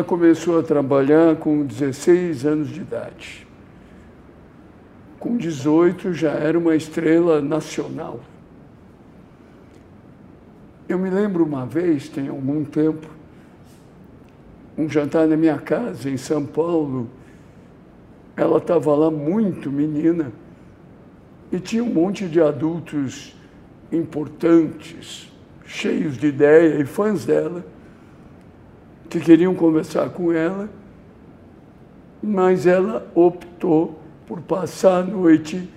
[0.00, 3.46] ela começou a trabalhar com 16 anos de idade.
[5.18, 8.20] Com 18 já era uma estrela nacional.
[10.88, 13.06] Eu me lembro uma vez, tem algum tempo,
[14.76, 17.06] um jantar na minha casa em São Paulo.
[18.34, 20.32] Ela estava lá muito menina
[21.52, 23.36] e tinha um monte de adultos
[23.92, 25.30] importantes,
[25.66, 27.62] cheios de ideia e fãs dela,
[29.10, 30.70] que queriam conversar com ela,
[32.22, 35.68] mas ela optou por passar a noite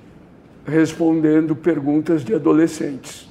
[0.66, 3.28] respondendo perguntas de adolescentes.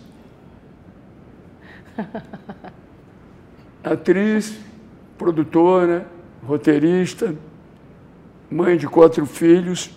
[3.84, 4.58] Atriz,
[5.16, 6.06] produtora,
[6.44, 7.34] roteirista,
[8.50, 9.90] mãe de quatro filhos,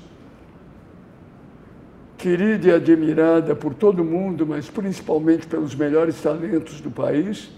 [2.15, 7.51] querida e admirada por todo mundo, mas principalmente pelos melhores talentos do país,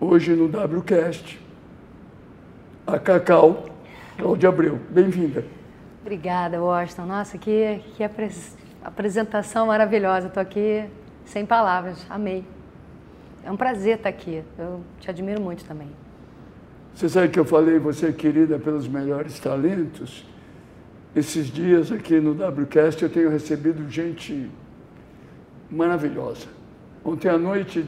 [0.00, 1.38] hoje no WCast.
[2.86, 3.66] A Cacau,
[4.16, 4.78] Cláudia Abreu.
[4.90, 5.44] Bem-vinda.
[6.00, 7.06] Obrigada, Washington.
[7.06, 8.02] Nossa, que, que
[8.82, 10.28] apresentação maravilhosa.
[10.28, 10.84] Estou aqui
[11.24, 12.06] sem palavras.
[12.08, 12.44] Amei.
[13.44, 14.42] É um prazer estar aqui.
[14.58, 15.88] Eu te admiro muito também.
[16.94, 20.26] Você sabe que eu falei, você é querida pelos melhores talentos?
[21.14, 24.50] Esses dias aqui no WCast eu tenho recebido gente
[25.70, 26.46] maravilhosa.
[27.04, 27.86] Ontem à noite,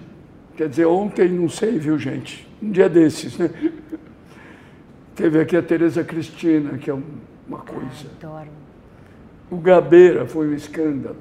[0.60, 2.46] quer dizer, ontem não sei, viu, gente?
[2.62, 3.48] Um dia desses, né?
[5.16, 6.98] Teve aqui a Tereza Cristina, que é
[7.48, 8.10] uma coisa.
[8.22, 8.50] Ah, adoro.
[9.50, 11.16] O Gabeira foi um escândalo.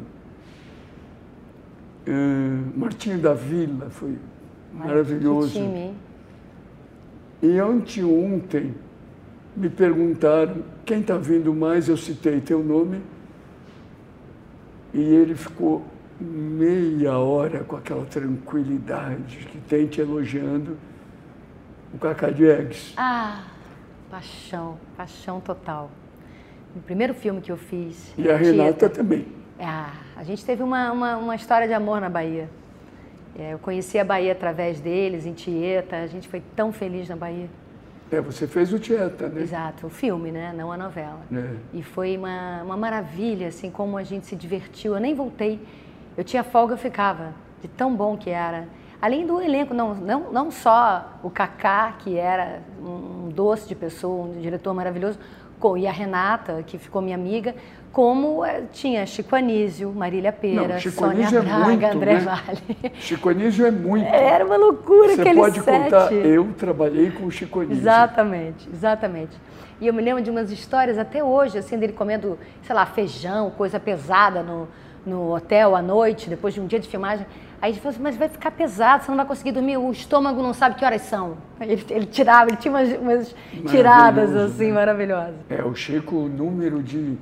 [2.05, 4.17] Uh, Martinho da Vila foi
[4.73, 5.53] maravilhoso.
[5.53, 5.95] Que time, hein?
[7.41, 8.75] E anteontem
[9.55, 13.01] me perguntaram quem está vindo mais, eu citei teu nome,
[14.93, 15.85] e ele ficou
[16.19, 20.77] meia hora com aquela tranquilidade que tem te elogiando
[21.93, 22.93] o Cacá Diegues.
[22.97, 23.43] Ah,
[24.09, 25.89] paixão, paixão total.
[26.75, 28.13] O primeiro filme que eu fiz.
[28.17, 29.25] E a Renata também.
[29.59, 32.49] Ah, a gente teve uma, uma, uma história de amor na Bahia.
[33.37, 35.97] É, eu conheci a Bahia através deles, em Tieta.
[35.97, 37.49] A gente foi tão feliz na Bahia.
[38.11, 39.41] É, você fez o Tieta, né?
[39.41, 40.53] Exato, o filme, né?
[40.55, 41.21] Não a novela.
[41.31, 41.55] É.
[41.73, 44.95] E foi uma, uma maravilha, assim, como a gente se divertiu.
[44.95, 45.59] Eu nem voltei.
[46.19, 47.33] Eu tinha folga, eu ficava.
[47.61, 48.67] De tão bom que era.
[49.01, 54.25] Além do elenco, não, não, não só o Kaká, que era um doce de pessoa,
[54.25, 55.17] um diretor maravilhoso,
[55.77, 57.55] e a Renata, que ficou minha amiga,
[57.93, 62.13] como eh, tinha Chico Anísio, Marília Pera, Não, Chico Sônia Anísio é Braga, muito, André
[62.15, 62.19] né?
[62.19, 62.93] Vale.
[62.95, 64.07] Chico Anísio é muito.
[64.13, 67.81] Era uma loucura Você aquele pode contar, eu trabalhei com o Chico Anísio.
[67.81, 69.37] Exatamente, exatamente.
[69.79, 73.49] E eu me lembro de umas histórias até hoje, assim, dele comendo, sei lá, feijão,
[73.51, 74.67] coisa pesada no,
[75.09, 77.25] no hotel à noite, depois de um dia de filmagem.
[77.61, 80.41] Aí ele falou assim, mas vai ficar pesado, você não vai conseguir dormir, o estômago
[80.41, 81.35] não sabe que horas são.
[81.59, 83.35] Ele, ele tirava, ele tinha umas, umas
[83.69, 84.73] tiradas Maravilhoso, assim, né?
[84.73, 85.35] maravilhosas.
[85.49, 87.17] É, o Chico, o número de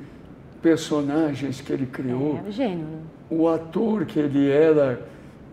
[0.61, 2.99] personagens que ele criou, É, um gênio, né?
[3.31, 5.01] o ator que ele era,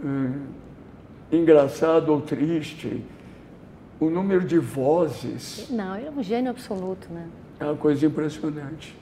[0.05, 0.41] hum,
[1.33, 3.03] engraçado ou triste,
[4.01, 7.27] o número de vozes, Não, ele é um gênio absoluto, né?
[7.61, 8.95] é uma coisa impressionante.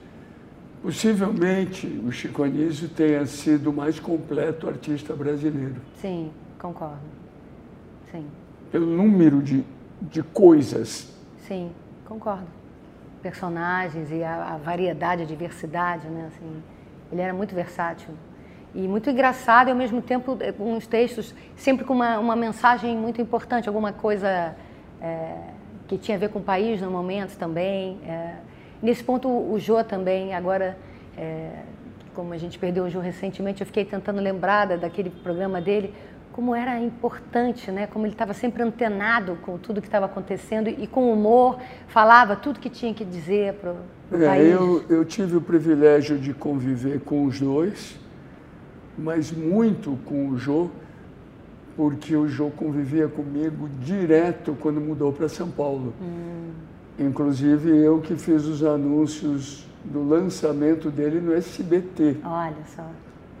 [0.83, 6.29] Possivelmente o Chico Anísio tenha sido o mais completo artista brasileiro, Sim,
[6.59, 6.99] concordo.
[8.11, 8.25] Sim,
[8.69, 9.63] pelo número de,
[10.01, 11.09] de coisas.
[11.47, 11.71] sim,
[12.05, 12.47] concordo.
[13.21, 16.27] Personagens e a, a variedade, a diversidade, né?
[16.27, 16.61] Assim,
[17.13, 18.09] ele era muito versátil.
[18.75, 22.97] E muito engraçado e, ao mesmo tempo, com uns textos sempre com uma, uma mensagem
[22.97, 24.53] muito importante, alguma coisa
[25.01, 25.37] eh,
[25.87, 27.97] que tinha a ver com o país no momento também.
[28.05, 28.35] eh.
[28.83, 30.77] Nesse ponto, o Jô também, agora,
[31.17, 31.51] eh,
[32.13, 35.93] como a gente perdeu o Jô recentemente, eu fiquei tentando lembrar da- daquele programa dele,
[36.33, 37.87] como era importante, né?
[37.87, 42.59] como ele estava sempre antenado com tudo que estava acontecendo e com humor, falava tudo
[42.59, 44.51] que tinha que dizer para o É, país.
[44.51, 47.97] eu, eu tive o privilégio de conviver com os dois,
[48.97, 50.69] mas muito com o Jô,
[51.77, 55.93] porque o Jô convivia comigo direto quando mudou para São Paulo.
[56.99, 62.17] Inclusive eu que fiz os anúncios do lançamento dele no SBT.
[62.23, 62.89] Olha só.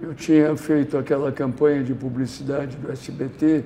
[0.01, 3.63] Eu tinha feito aquela campanha de publicidade do SBT,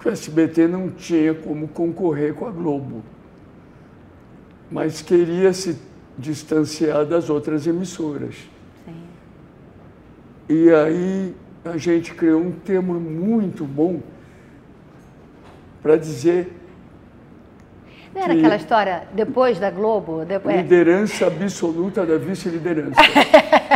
[0.00, 3.02] que o SBT não tinha como concorrer com a Globo,
[4.70, 5.78] mas queria se
[6.18, 8.34] distanciar das outras emissoras.
[8.84, 9.04] Sim.
[10.48, 14.00] E aí a gente criou um termo muito bom
[15.82, 16.59] para dizer
[18.14, 20.24] Não era Que- aquela história depois da Globo?
[20.24, 23.00] Depois, é, liderança absoluta da vice-liderança.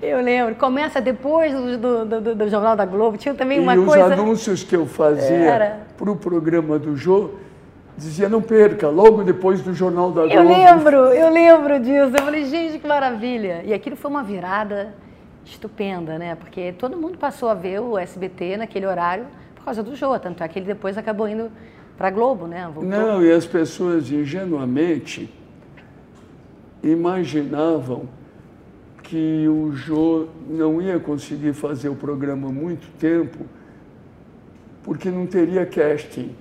[0.00, 0.54] Eu lembro.
[0.54, 3.18] Começa depois do, do, do, do Jornal da Globo.
[3.18, 4.06] Tinha também uma e coisa...
[4.06, 7.30] os anúncios que eu fazia para o programa do Jô,
[7.96, 10.34] dizia não perca, logo depois do Jornal da Globo.
[10.34, 12.16] Eu lembro, eu lembro disso.
[12.16, 13.62] Eu falei, gente, que maravilha.
[13.64, 14.94] E aquilo foi uma virada
[15.44, 16.36] estupenda, né?
[16.36, 19.26] Porque todo mundo passou a ver o SBT naquele horário
[19.56, 20.16] por causa do Jô.
[20.18, 21.50] Tanto é que ele depois acabou indo
[21.98, 22.64] para a Globo, né?
[22.72, 22.84] Voltou.
[22.84, 25.28] Não, e as pessoas ingenuamente
[26.80, 28.08] imaginavam
[29.02, 33.44] que o Jô não ia conseguir fazer o programa muito tempo
[34.84, 36.36] porque não teria casting,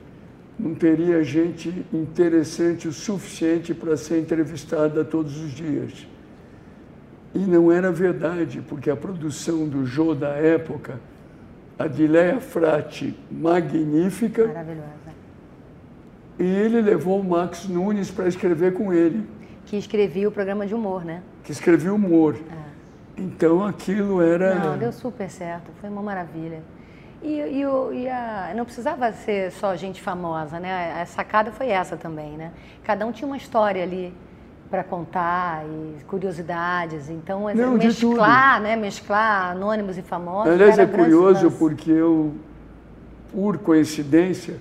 [0.60, 6.08] não teria gente interessante o suficiente para ser entrevistada todos os dias.
[7.34, 11.00] E não era verdade, porque a produção do Jô da época,
[11.80, 14.48] a Dileia Frati, magnífica.
[14.48, 15.07] Maravilhosa.
[16.40, 19.28] E ele levou o Max Nunes para escrever com ele.
[19.66, 21.22] Que escrevia o programa de humor, né?
[21.44, 22.36] Que escrevia humor.
[22.36, 23.22] É.
[23.22, 24.56] Então aquilo era.
[24.56, 26.62] Não, deu super certo, foi uma maravilha.
[27.22, 31.02] E, e, e a, não precisava ser só gente famosa, né?
[31.02, 32.52] A sacada foi essa também, né?
[32.84, 34.14] Cada um tinha uma história ali
[34.70, 37.10] para contar e curiosidades.
[37.10, 38.76] Então, não, mesclar, né?
[38.76, 40.54] Mesclar anônimos e famosos.
[40.54, 42.36] Aliás, é curioso porque eu,
[43.34, 44.60] por coincidência,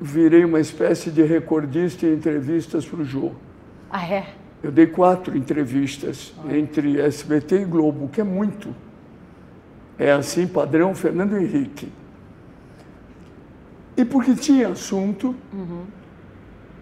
[0.00, 3.32] virei uma espécie de recordista em entrevistas para o Jô.
[3.90, 4.26] Ah, é?
[4.62, 8.74] Eu dei quatro entrevistas entre SBT e Globo, que é muito.
[9.98, 11.92] É assim, padrão Fernando Henrique.
[13.96, 15.84] E porque tinha assunto, uhum.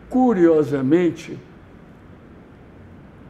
[0.08, 1.38] curiosamente,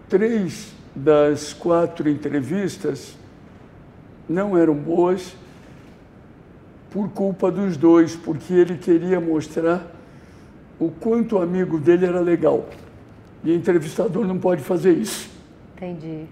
[0.09, 3.17] três das quatro entrevistas
[4.29, 5.35] não eram boas
[6.93, 9.91] por culpa dos dois, porque ele queria mostrar
[10.79, 12.69] o quanto o amigo dele era legal.
[13.43, 15.31] E entrevistador não pode fazer isso.
[15.75, 16.27] Entendi.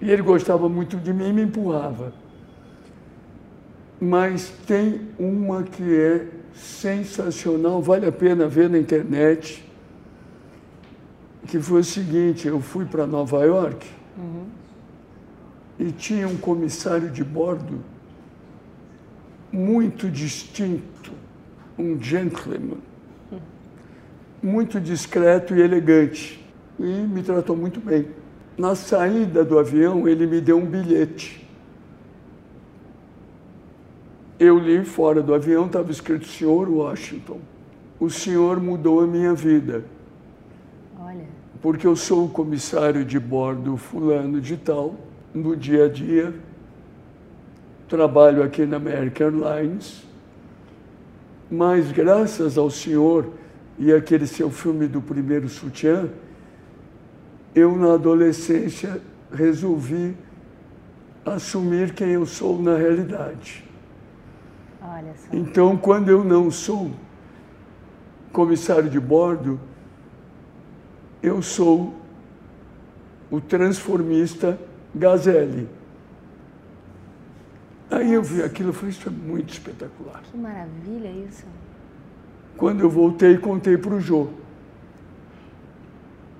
[0.00, 2.12] E ele gostava muito de mim e me empurrava.
[4.00, 9.64] Mas tem uma que é sensacional, vale a pena ver na internet,
[11.46, 13.86] que foi o seguinte, eu fui para Nova York
[14.16, 14.46] uhum.
[15.78, 17.80] e tinha um comissário de bordo
[19.52, 21.12] muito distinto,
[21.78, 22.78] um gentleman,
[24.42, 26.38] muito discreto e elegante
[26.78, 28.08] e me tratou muito bem.
[28.56, 31.46] Na saída do avião, ele me deu um bilhete.
[34.38, 37.40] Eu li fora do avião, estava escrito Senhor Washington.
[37.98, 39.84] O senhor mudou a minha vida.
[41.00, 41.24] Olha.
[41.60, 44.94] Porque eu sou o comissário de bordo fulano de tal,
[45.34, 46.32] no dia a dia.
[47.88, 50.04] Trabalho aqui na American Airlines.
[51.50, 53.32] Mas graças ao senhor
[53.78, 56.08] e aquele seu filme do primeiro sutiã,
[57.54, 59.00] eu na adolescência
[59.32, 60.14] resolvi
[61.24, 63.64] assumir quem eu sou na realidade.
[65.32, 66.90] Então, quando eu não sou
[68.32, 69.58] comissário de bordo,
[71.22, 71.94] eu sou
[73.30, 74.58] o transformista
[74.94, 75.68] Gazelle.
[77.90, 80.22] Aí eu vi aquilo e falei, isso é muito espetacular.
[80.30, 81.46] Que maravilha isso.
[82.56, 84.28] Quando eu voltei, contei para o Jô.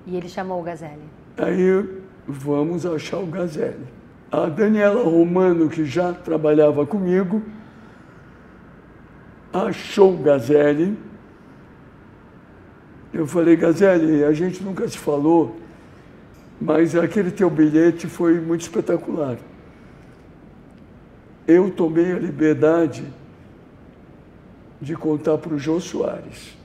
[0.05, 1.03] E ele chamou o Gazelle.
[1.37, 3.87] Aí vamos achar o Gazelle.
[4.31, 7.41] A Daniela Romano, que já trabalhava comigo,
[9.51, 10.97] achou o Gazelle.
[13.11, 15.57] Eu falei, Gazelle, a gente nunca se falou,
[16.61, 19.37] mas aquele teu bilhete foi muito espetacular.
[21.49, 23.03] Eu tomei a liberdade
[24.79, 26.55] de contar para o Jô Soares.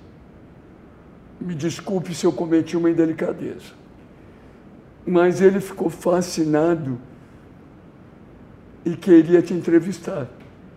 [1.41, 3.73] Me desculpe se eu cometi uma indelicadeza.
[5.07, 6.99] Mas ele ficou fascinado
[8.85, 10.29] e queria te entrevistar.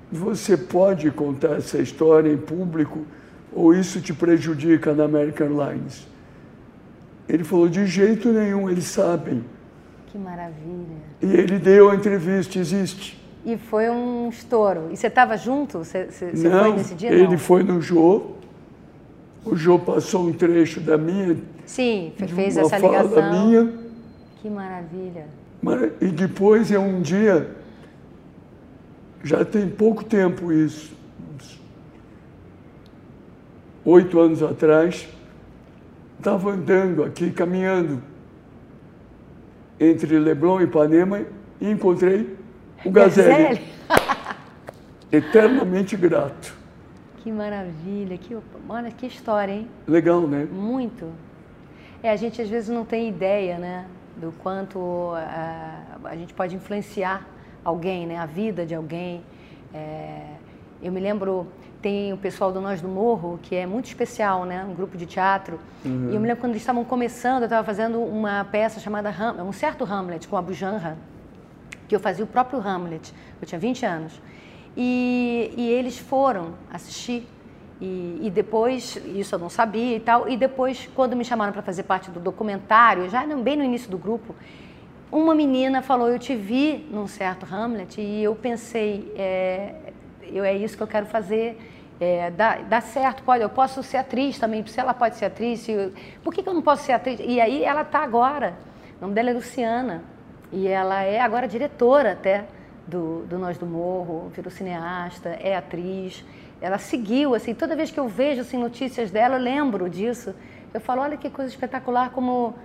[0.09, 3.05] Você pode contar essa história em público
[3.51, 6.07] ou isso te prejudica na American Airlines?
[7.27, 9.43] Ele falou: de jeito nenhum, eles sabem.
[10.05, 10.95] Que maravilha.
[11.21, 13.26] E ele deu a entrevista, existe.
[13.47, 14.89] E foi um estouro.
[14.91, 15.77] E você estava junto?
[15.77, 17.09] Você, você, não, foi nesse dia?
[17.09, 17.37] Ele não?
[17.37, 18.31] foi no Jô.
[19.45, 21.37] O Jô passou um trecho da minha.
[21.65, 23.31] Sim, fez essa ligação.
[23.31, 23.73] minha.
[24.41, 25.27] Que maravilha.
[26.01, 27.55] E depois, é um dia,
[29.23, 30.91] já tem pouco tempo isso,
[33.85, 35.07] oito anos atrás,
[36.17, 38.03] estava andando aqui, caminhando
[39.79, 41.21] entre Leblon e Ipanema
[41.61, 42.36] e encontrei
[42.85, 43.61] o Gazelle.
[45.11, 46.55] Eternamente grato.
[47.17, 48.37] Que maravilha, que,
[48.69, 49.67] olha que história, hein?
[49.87, 50.45] Legal, né?
[50.49, 51.11] Muito.
[52.03, 53.85] É, a gente às vezes não tem ideia, né?
[54.17, 55.15] do quanto uh,
[56.03, 57.25] a gente pode influenciar
[57.63, 58.17] alguém, né?
[58.17, 59.23] A vida de alguém.
[59.73, 60.21] É,
[60.81, 61.47] eu me lembro
[61.81, 64.65] tem o pessoal do Nós do Morro, que é muito especial, né?
[64.65, 65.59] Um grupo de teatro.
[65.85, 66.09] Uhum.
[66.11, 69.43] E eu me lembro quando eles estavam começando, eu estava fazendo uma peça chamada Ham,
[69.43, 70.97] um certo Hamlet com a Bujanra,
[71.87, 73.13] que eu fazia o próprio Hamlet.
[73.41, 74.21] Eu tinha 20 anos.
[74.75, 77.27] E, e eles foram assistir.
[77.79, 81.61] E, e, depois, isso eu não sabia e tal, e depois, quando me chamaram para
[81.61, 84.35] fazer parte do documentário, já bem no início do grupo,
[85.11, 89.75] uma menina falou: Eu te vi num certo Hamlet, e eu pensei, é,
[90.23, 91.59] eu, é isso que eu quero fazer.
[91.99, 95.61] É, dá, dá, certo, pode, eu posso ser atriz também, se ela pode ser atriz,
[95.61, 95.91] se,
[96.23, 97.19] por que, que eu não posso ser atriz?
[97.19, 98.55] E aí ela está agora,
[98.99, 100.03] o nome dela é Luciana,
[100.51, 102.45] e ela é agora diretora até
[102.87, 106.23] do, do Nós do Morro, virou cineasta, é atriz,
[106.61, 110.33] ela seguiu, assim, toda vez que eu vejo assim, notícias dela, eu lembro disso,
[110.73, 112.55] eu falo, olha que coisa espetacular, como,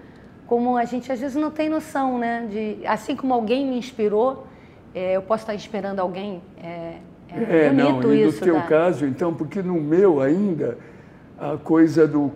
[0.47, 4.47] como a gente às vezes não tem noção, né, de, assim como alguém me inspirou,
[4.95, 6.99] é, eu posso estar inspirando alguém, é,
[7.29, 8.63] é, é não, e no teu da...
[8.63, 10.79] caso, então, porque no meu ainda,
[11.39, 12.31] a coisa do,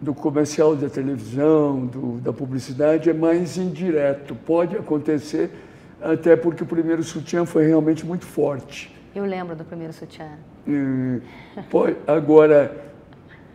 [0.00, 4.34] do comercial da televisão, do, da publicidade, é mais indireto.
[4.34, 5.50] Pode acontecer,
[6.00, 8.94] até porque o primeiro sutiã foi realmente muito forte.
[9.14, 10.28] Eu lembro do primeiro sutiã.
[11.68, 12.92] Pode, agora,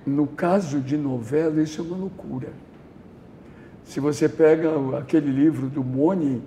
[0.06, 2.50] no caso de novela, isso é uma loucura.
[3.84, 6.42] Se você pega aquele livro do Moni,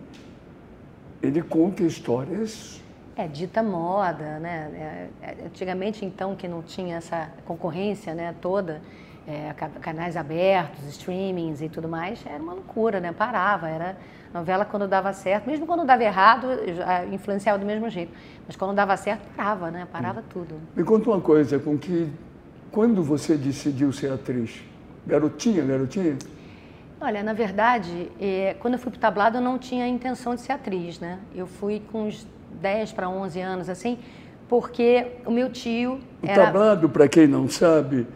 [1.22, 2.80] ele conta histórias
[3.18, 5.10] é, dita moda, né?
[5.20, 8.80] É, é, antigamente, então, que não tinha essa concorrência né, toda,
[9.28, 13.12] é, canais abertos, streamings e tudo mais, era uma loucura, né?
[13.12, 13.94] Parava, era
[14.32, 16.48] novela quando dava certo, mesmo quando dava errado,
[17.12, 18.10] influenciava do mesmo jeito.
[18.46, 19.86] Mas quando dava certo, parava, né?
[19.92, 20.24] Parava hum.
[20.30, 20.54] tudo.
[20.74, 22.10] Me conta uma coisa, com que
[22.72, 24.62] quando você decidiu ser atriz?
[25.06, 26.16] Garotinha, garotinha?
[26.98, 30.34] Olha, na verdade, é, quando eu fui para o tablado, eu não tinha a intenção
[30.34, 31.18] de ser atriz, né?
[31.34, 32.26] Eu fui com uns
[32.60, 33.98] 10 para 11 anos, assim,
[34.48, 36.42] porque o meu tio era...
[36.42, 38.06] O tablado, para quem não sabe,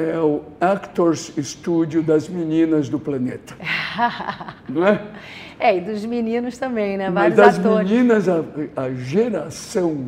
[0.00, 3.54] é o Actors Studio das meninas do planeta.
[4.68, 5.02] não é?
[5.58, 7.10] É, e dos meninos também, né?
[7.10, 7.90] Vários Mas das atores.
[7.90, 8.44] meninas, a,
[8.76, 10.06] a geração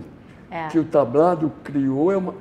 [0.50, 0.68] é.
[0.68, 2.34] que o tablado criou é uma...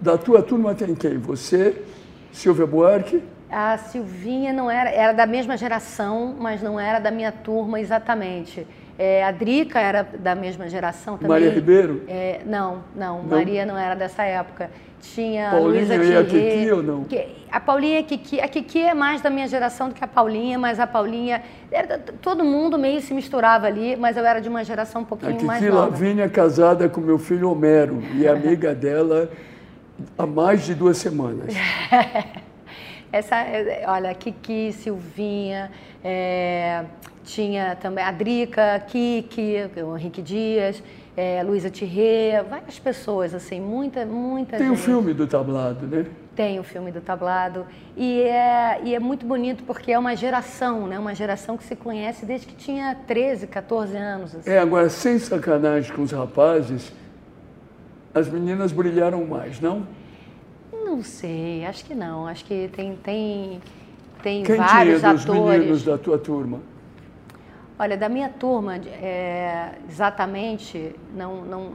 [0.00, 1.16] Da tua turma tem quem?
[1.18, 1.82] Você,
[2.30, 3.22] Silvia Buarque?
[3.50, 8.66] A Silvinha não era, era da mesma geração, mas não era da minha turma exatamente.
[9.04, 11.28] É, a Drica era da mesma geração também.
[11.28, 12.04] Maria Ribeiro?
[12.06, 14.70] É, não, não, não, Maria não era dessa época.
[15.00, 17.06] Tinha Paulinha Luísa e a Kiki ou não?
[17.50, 18.40] A Paulinha e a Kiki.
[18.40, 21.42] A Kiki é mais da minha geração do que a Paulinha, mas a Paulinha...
[21.72, 25.40] Era, todo mundo meio se misturava ali, mas eu era de uma geração um pouquinho
[25.40, 25.78] a mais nova.
[25.80, 29.28] A Kiki Lavínia é casada com meu filho Homero e amiga dela
[30.16, 31.52] há mais de duas semanas.
[33.12, 33.44] Essa,
[33.88, 35.72] olha, Kiki, Silvinha...
[36.04, 36.84] É
[37.32, 40.82] tinha também a Drica, Kiki, o Henrique Dias,
[41.16, 46.06] é, Luísa Tirré, várias pessoas, assim, muita, muita Tem o filme do tablado, né?
[46.36, 47.66] Tem o filme do tablado.
[47.96, 50.98] E é, e é muito bonito porque é uma geração, né?
[50.98, 54.34] Uma geração que se conhece desde que tinha 13, 14 anos.
[54.36, 54.50] Assim.
[54.50, 56.92] É, agora, sem sacanagem com os rapazes,
[58.14, 59.86] as meninas brilharam mais, não?
[60.72, 62.26] Não sei, acho que não.
[62.26, 63.60] Acho que tem, tem,
[64.22, 65.58] tem Quem vários tinha dos atores.
[65.58, 66.60] meninos da tua turma?
[67.78, 71.72] Olha, da minha turma, é, exatamente, não, não,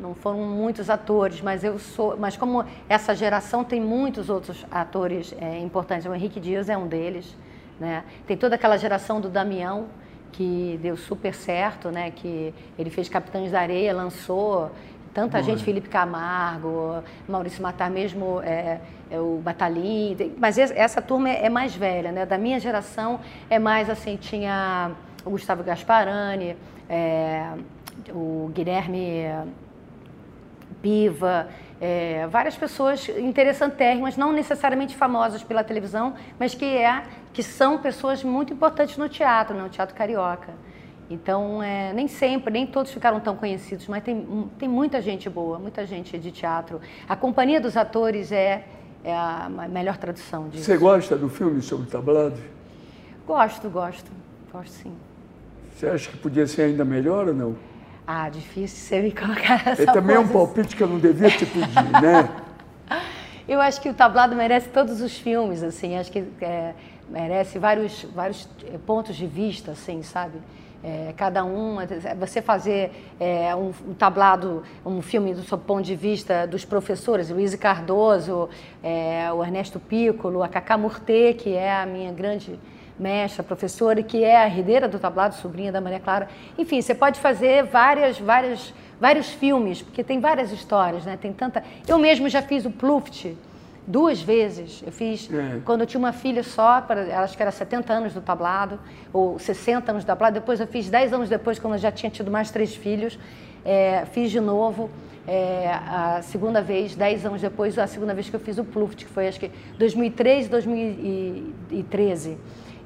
[0.00, 5.34] não foram muitos atores, mas eu sou, mas como essa geração tem muitos outros atores
[5.40, 7.36] é, importantes, o Henrique Dias é um deles,
[7.80, 8.04] né?
[8.26, 9.86] Tem toda aquela geração do Damião
[10.32, 12.10] que deu super certo, né?
[12.10, 14.70] Que ele fez Capitães da Areia, lançou
[15.12, 15.42] tanta Boa.
[15.42, 21.48] gente, Felipe Camargo, Maurício Matar mesmo, é, é o Batalim, mas essa turma é, é
[21.48, 22.26] mais velha, né?
[22.26, 24.90] Da minha geração é mais assim, tinha
[25.24, 26.56] o Gustavo Gasparani,
[26.88, 27.52] é,
[28.10, 29.24] o Guilherme
[30.82, 31.48] Piva,
[31.80, 38.22] é, várias pessoas interessantérrimas, não necessariamente famosas pela televisão, mas que, é, que são pessoas
[38.22, 40.52] muito importantes no teatro, no teatro carioca.
[41.08, 45.58] Então, é, nem sempre, nem todos ficaram tão conhecidos, mas tem, tem muita gente boa,
[45.58, 46.80] muita gente de teatro.
[47.08, 48.64] A Companhia dos Atores é,
[49.02, 50.64] é a melhor tradução disso.
[50.64, 52.38] Você gosta do filme sobre tablado?
[53.26, 54.10] Gosto, gosto.
[54.50, 54.94] Gosto sim.
[55.74, 57.56] Você acha que podia ser ainda melhor ou não?
[58.06, 61.44] Ah, difícil você me colocar nessa É também um palpite que eu não devia te
[61.44, 62.28] pedir, né?
[63.46, 66.72] Eu acho que o tablado merece todos os filmes, assim, acho que é,
[67.10, 70.38] merece vários, vários é, pontos de vista, assim, sabe?
[70.82, 71.76] É, cada um,
[72.18, 72.90] você fazer
[73.20, 78.48] é, um, um, tablado, um filme do seu ponto de vista dos professores, Luiz Cardoso,
[78.82, 82.58] é, o Ernesto Piccolo, a Cacá Murté, que é a minha grande
[82.98, 86.28] mestra, professora, que é a herdeira do tablado, sobrinha da Maria Clara.
[86.56, 91.18] Enfim, você pode fazer várias, várias, vários filmes, porque tem várias histórias, né?
[91.20, 91.62] Tem tanta.
[91.86, 93.36] Eu mesmo já fiz o Pluft
[93.86, 94.82] duas vezes.
[94.84, 95.60] Eu fiz é.
[95.64, 98.78] quando eu tinha uma filha só, para, acho que era 70 anos do tablado,
[99.12, 100.34] ou 60 anos do tablado.
[100.34, 103.18] Depois eu fiz 10 anos depois, quando eu já tinha tido mais três filhos.
[103.64, 104.90] É, fiz de novo.
[105.26, 109.06] É, a segunda vez, 10 anos depois, a segunda vez que eu fiz o Pluft,
[109.06, 112.36] que foi acho que 2013, 2013.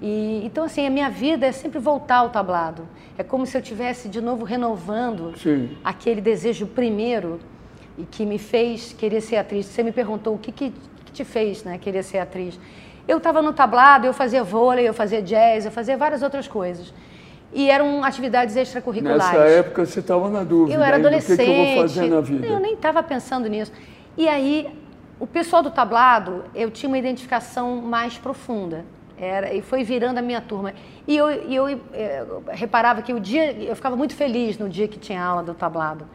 [0.01, 2.87] E, então, assim, a minha vida é sempre voltar ao tablado.
[3.17, 5.77] É como se eu tivesse de novo renovando Sim.
[5.83, 7.41] aquele desejo primeiro
[7.97, 9.67] e que me fez querer ser atriz.
[9.67, 10.73] Você me perguntou o que, que,
[11.05, 12.59] que te fez né, querer ser atriz.
[13.09, 16.93] Eu estava no tablado, eu fazia vôlei, eu fazia jazz, eu fazia várias outras coisas.
[17.53, 19.25] E eram atividades extracurriculares.
[19.25, 20.77] Nessa época você estava na dúvida.
[20.79, 21.35] Eu era adolescente.
[21.35, 22.47] O que, que, eu vou fazer na vida?
[22.47, 23.73] Eu nem estava pensando nisso.
[24.17, 24.69] E aí,
[25.19, 28.85] o pessoal do tablado, eu tinha uma identificação mais profunda.
[29.21, 30.73] Era, e foi virando a minha turma.
[31.07, 34.87] E eu, eu, eu, eu reparava que o dia, eu ficava muito feliz no dia
[34.87, 36.07] que tinha aula do tablado.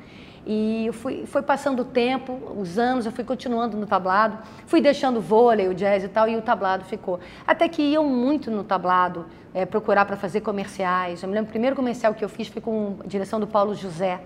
[0.46, 4.82] E eu fui, foi passando o tempo, os anos, eu fui continuando no tablado, fui
[4.82, 7.20] deixando o vôlei, o jazz e tal, e o tablado ficou.
[7.48, 11.24] Até que iam muito no tablado é, procurar para fazer comerciais.
[11.24, 14.20] Eu me lembro, o primeiro comercial que eu fiz foi com direção do Paulo José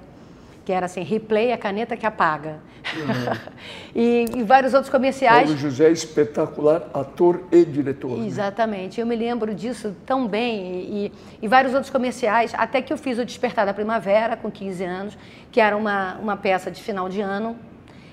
[0.68, 2.60] que era assim, replay a caneta que apaga.
[2.94, 3.52] Uhum.
[3.96, 5.46] e, e, vários outros comerciais.
[5.46, 8.18] Paulo José, espetacular ator e diretor.
[8.18, 8.28] Né?
[8.28, 9.04] Exatamente, né?
[9.04, 10.60] eu me lembro disso tão bem.
[10.62, 14.84] E, e, vários outros comerciais, até que eu fiz o Despertar da Primavera, com 15
[14.84, 15.18] anos,
[15.54, 17.56] que era uma, uma peça de final de ano,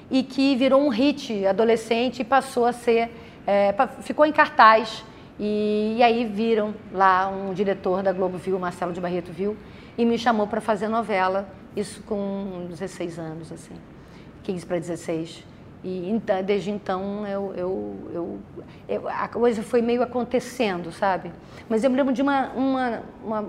[0.09, 3.11] e que virou um hit adolescente e passou a ser.
[3.45, 5.05] É, ficou em cartaz.
[5.41, 9.57] E, e aí viram lá um diretor da Globo Viu, Marcelo de Barreto Viu,
[9.99, 13.75] e me chamou para fazer novela isso com 16 anos, assim,
[14.43, 15.45] 15 para 16.
[15.83, 18.39] E então, desde então eu, eu, eu,
[18.89, 21.31] eu, a coisa foi meio acontecendo, sabe?
[21.69, 23.49] Mas eu me lembro de uma, uma, uma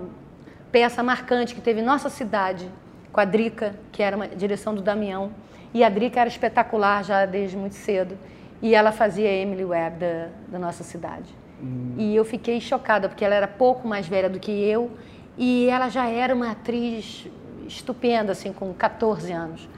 [0.70, 2.70] peça marcante que teve em nossa cidade,
[3.10, 5.30] com a Drica, que era uma direção do Damião.
[5.72, 8.18] E a Drica era espetacular já desde muito cedo.
[8.60, 11.34] E ela fazia Emily Webb da, da nossa cidade.
[11.62, 11.94] Hum.
[11.96, 14.90] E eu fiquei chocada, porque ela era pouco mais velha do que eu.
[15.38, 17.26] E ela já era uma atriz
[17.68, 19.68] estupenda, assim, com 14 anos.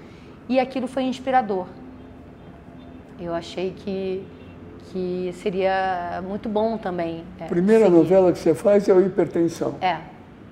[0.48, 1.66] E aquilo foi inspirador.
[3.20, 4.24] Eu achei que,
[4.90, 7.24] que seria muito bom também.
[7.38, 7.96] É, Primeira seguir.
[7.96, 9.74] novela que você faz é o Hipertensão.
[9.80, 9.98] É.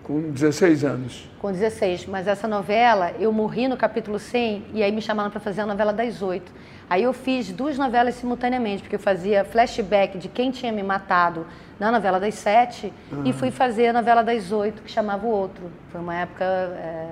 [0.07, 1.29] Com 16 anos.
[1.40, 2.07] Com 16.
[2.07, 5.66] Mas essa novela, eu morri no capítulo 100 e aí me chamaram para fazer a
[5.66, 6.53] novela das oito.
[6.88, 11.45] Aí eu fiz duas novelas simultaneamente, porque eu fazia flashback de quem tinha me matado
[11.81, 13.25] na novela das sete uhum.
[13.25, 15.64] e fui fazer a novela das oito, que chamava o outro.
[15.90, 17.09] Foi uma época é,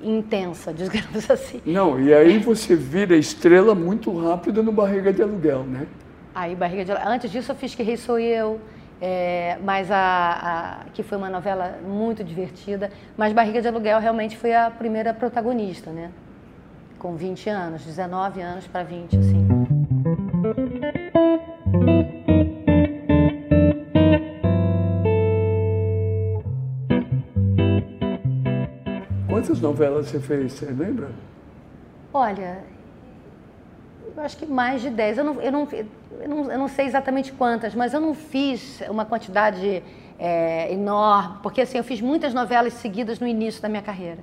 [0.00, 1.60] intensa, digamos assim.
[1.66, 5.88] Não, e aí você vira estrela muito rápido no Barriga de Aluguel, né?
[6.32, 7.10] Aí, Barriga de Aluguel.
[7.10, 8.60] Antes disso, eu fiz Que Rei Sou Eu,
[9.00, 12.90] é, mas a, a, que foi uma novela muito divertida.
[13.16, 16.10] Mas Barriga de Aluguel realmente foi a primeira protagonista, né?
[16.98, 19.48] Com 20 anos, 19 anos para 20, assim.
[29.28, 31.10] Quantas novelas você fez, você lembra?
[32.12, 32.64] Olha,
[34.18, 35.18] eu acho que mais de 10.
[35.18, 38.82] Eu não, eu não, eu não, eu não sei exatamente quantas, mas eu não fiz
[38.88, 39.82] uma quantidade
[40.18, 44.18] é, enorme, porque assim, eu fiz muitas novelas seguidas no início da minha carreira.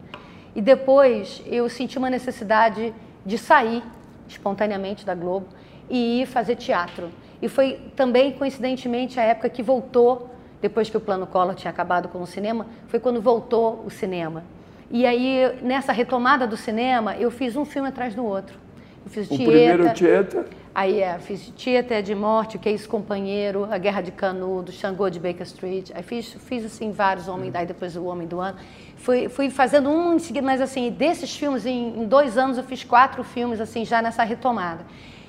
[0.53, 2.93] E depois eu senti uma necessidade
[3.25, 3.84] de sair
[4.27, 5.47] espontaneamente da Globo
[5.89, 7.10] e ir fazer teatro.
[7.41, 10.29] E foi também, coincidentemente, a época que voltou,
[10.62, 14.43] depois que o Plano Collor tinha acabado com o cinema, foi quando voltou o cinema.
[14.89, 18.64] E aí, nessa retomada do cinema, eu fiz um filme atrás do outro.
[19.05, 20.45] Eu fiz o Tieta, primeiro Tieta?
[20.73, 24.71] Aí é, fiz Tieta é de Morte, Que é isso Companheiro, A Guerra de Canudo,
[24.71, 25.91] Xangô de Baker Street.
[25.93, 27.57] Aí fiz, fiz assim, vários homens, hum.
[27.57, 28.57] aí depois o Homem do Ano.
[28.97, 32.63] Fui, fui fazendo um em seguida, mas assim, desses filmes, em, em dois anos eu
[32.63, 34.85] fiz quatro filmes, assim, já nessa retomada.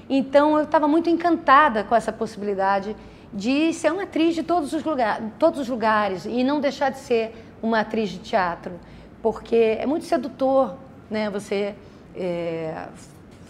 [0.08, 2.96] Então eu estava muito encantada com essa possibilidade
[3.32, 6.98] de ser uma atriz de todos os, lugar, todos os lugares e não deixar de
[6.98, 8.72] ser uma atriz de teatro
[9.26, 10.76] porque é muito sedutor
[11.10, 11.74] né, você
[12.14, 12.86] é,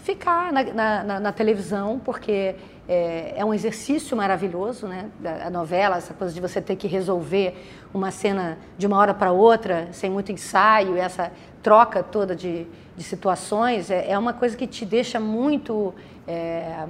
[0.07, 0.63] ficar na,
[1.03, 2.55] na, na, televisão, porque
[2.87, 5.09] é, é, um exercício maravilhoso, né?
[5.45, 7.53] A novela, essa coisa de você ter que resolver
[7.93, 11.29] uma cena de uma hora para outra, sem muito ensaio, essa
[11.61, 12.65] troca toda de,
[12.95, 15.93] de situações, é, é, uma coisa que te deixa muito.
[16.25, 16.85] É,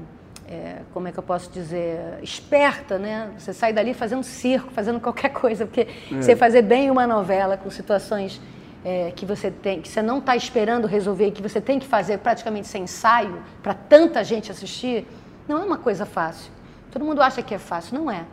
[0.50, 3.32] é, como é que eu posso dizer, esperta, né?
[3.38, 6.22] Você sai dali fazendo circo, fazendo qualquer coisa, porque é.
[6.22, 8.40] você fazer bem uma novela com situações
[8.84, 12.20] é, que você tem, que você não está esperando resolver, que você tem que fazer
[12.20, 15.06] praticamente sem ensaio para tanta gente assistir,
[15.48, 16.52] não é uma coisa fácil.
[16.92, 18.26] Todo mundo acha que é fácil, não é.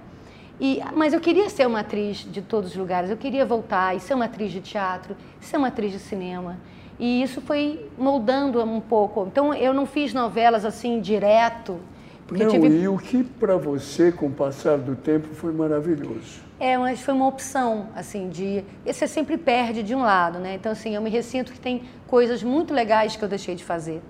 [0.60, 4.00] E, mas eu queria ser uma atriz de todos os lugares, eu queria voltar e
[4.00, 6.56] ser uma atriz de teatro, ser uma atriz de cinema.
[6.98, 9.26] E isso foi moldando um pouco.
[9.26, 11.80] Então eu não fiz novelas assim direto.
[12.26, 12.68] Porque não, tive...
[12.68, 16.43] e o que para você, com o passar do tempo, foi maravilhoso?
[16.64, 18.64] É, mas foi uma opção, assim, de...
[18.86, 20.54] Você sempre perde de um lado, né?
[20.54, 24.00] Então, assim, eu me ressinto que tem coisas muito legais que eu deixei de fazer.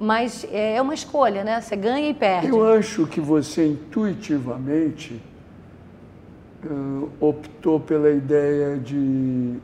[0.00, 1.60] Mas é, é uma escolha, né?
[1.60, 2.48] Você ganha e perde.
[2.48, 5.20] Eu acho que você intuitivamente
[6.64, 9.58] uh, optou pela ideia de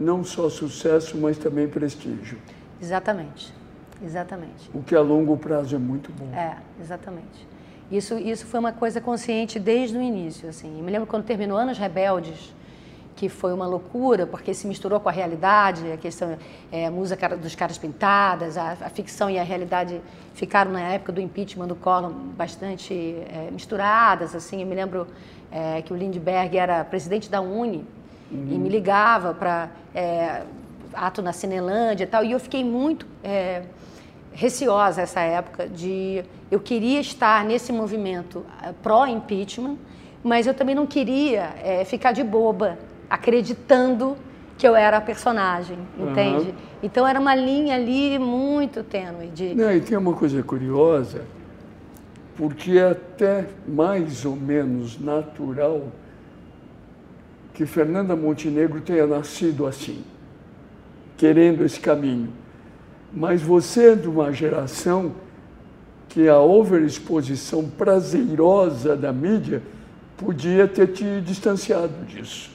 [0.00, 2.38] não só sucesso, mas também prestígio.
[2.80, 3.52] Exatamente,
[4.02, 4.70] exatamente.
[4.72, 6.34] O que a longo prazo é muito bom.
[6.34, 7.46] É, exatamente.
[7.90, 10.48] Isso, isso foi uma coisa consciente desde o início.
[10.48, 10.78] Assim.
[10.78, 12.54] Eu me lembro quando terminou Anos Rebeldes,
[13.14, 16.36] que foi uma loucura, porque se misturou com a realidade, a questão
[16.70, 20.02] é, a música dos caras pintadas, a, a, ficção e a realidade
[20.34, 24.34] ficaram na época do impeachment do Collor bastante é, misturadas.
[24.34, 25.06] Assim, eu me lembro
[25.50, 27.86] é, que o Lindbergh era presidente da Uni
[28.30, 28.48] uhum.
[28.50, 30.42] e me ligava para é,
[30.92, 33.62] ato na Cinelândia e tal, e eu fiquei muito é,
[34.36, 39.76] receosa essa época de eu queria estar nesse movimento é, pró impeachment,
[40.22, 44.16] mas eu também não queria é, ficar de boba acreditando
[44.58, 46.50] que eu era a personagem, entende?
[46.50, 46.54] Uhum.
[46.82, 49.54] Então era uma linha ali muito tênue de.
[49.54, 51.22] Não, e tem uma coisa curiosa,
[52.36, 55.88] porque é até mais ou menos natural
[57.54, 60.04] que Fernanda Montenegro tenha nascido assim,
[61.16, 62.30] querendo esse caminho.
[63.16, 65.12] Mas você é de uma geração
[66.10, 69.62] que a overexposição prazerosa da mídia
[70.18, 72.54] podia ter te distanciado disso.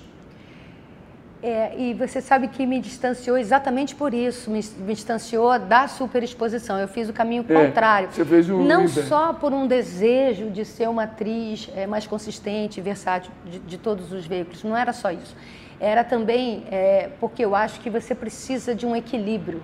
[1.41, 6.77] É, e você sabe que me distanciou exatamente por isso, me, me distanciou da superexposição.
[6.77, 8.09] Eu fiz o caminho é, contrário.
[8.11, 12.79] Você fez o Não só por um desejo de ser uma atriz é, mais consistente,
[12.79, 15.35] versátil de, de, todos os veículos, não era só isso.
[15.79, 19.63] Era também é, porque eu acho que você precisa de um equilíbrio.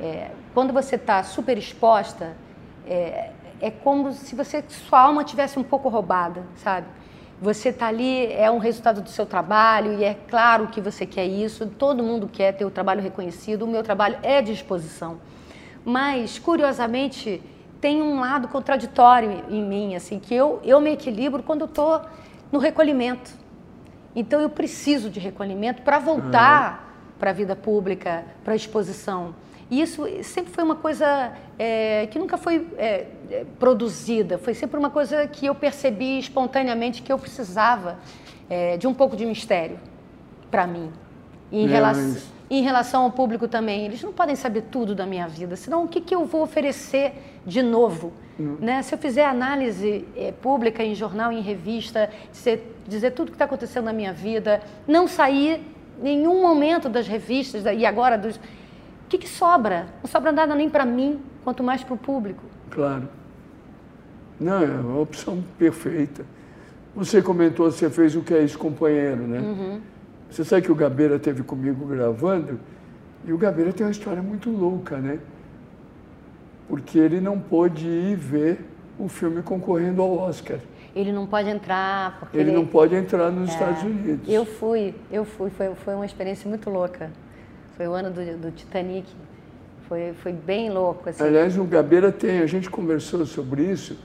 [0.00, 2.36] É, quando você está superexposta,
[2.86, 6.86] é, é como se você sua alma tivesse um pouco roubada, sabe?
[7.40, 11.26] Você está ali, é um resultado do seu trabalho e é claro que você quer
[11.26, 15.18] isso, todo mundo quer ter o trabalho reconhecido, o meu trabalho é de exposição.
[15.84, 17.42] Mas, curiosamente,
[17.80, 22.02] tem um lado contraditório em mim, assim, que eu, eu me equilibro quando estou
[22.52, 23.32] no recolhimento.
[24.14, 26.91] Então, eu preciso de recolhimento para voltar uhum.
[27.22, 29.32] Para a vida pública, para a exposição.
[29.70, 34.76] E isso sempre foi uma coisa é, que nunca foi é, é, produzida, foi sempre
[34.76, 37.96] uma coisa que eu percebi espontaneamente que eu precisava
[38.50, 39.78] é, de um pouco de mistério
[40.50, 40.90] para mim.
[41.52, 45.54] Em, relação, em relação ao público também, eles não podem saber tudo da minha vida,
[45.54, 47.12] senão o que, que eu vou oferecer
[47.46, 48.12] de novo?
[48.40, 48.56] Hum.
[48.58, 48.82] Né?
[48.82, 53.36] Se eu fizer análise é, pública em jornal, em revista, dizer, dizer tudo o que
[53.36, 55.71] está acontecendo na minha vida, não sair
[56.02, 58.38] nenhum momento das revistas e agora dos
[59.12, 59.88] que, que sobra?
[60.02, 62.42] Não sobra nada nem para mim, quanto mais para o público.
[62.70, 63.08] Claro.
[64.40, 66.24] Não, é uma opção perfeita.
[66.96, 69.38] Você comentou, você fez o que é ex-companheiro, né?
[69.40, 69.80] Uhum.
[70.30, 72.58] Você sabe que o Gabeira teve comigo gravando
[73.26, 75.18] e o Gabeira tem uma história muito louca, né?
[76.66, 78.64] Porque ele não pôde ir ver
[78.98, 80.58] o filme concorrendo ao Oscar.
[80.94, 84.28] Ele não pode entrar porque ele, não pode entrar nos é, Estados Unidos.
[84.28, 87.10] Eu fui, eu fui, foi, foi uma experiência muito louca.
[87.76, 89.08] Foi o ano do, do Titanic.
[89.88, 91.08] Foi, foi bem louco.
[91.08, 91.22] Assim.
[91.22, 93.96] Aliás, o Gabeira tem, a gente conversou sobre isso.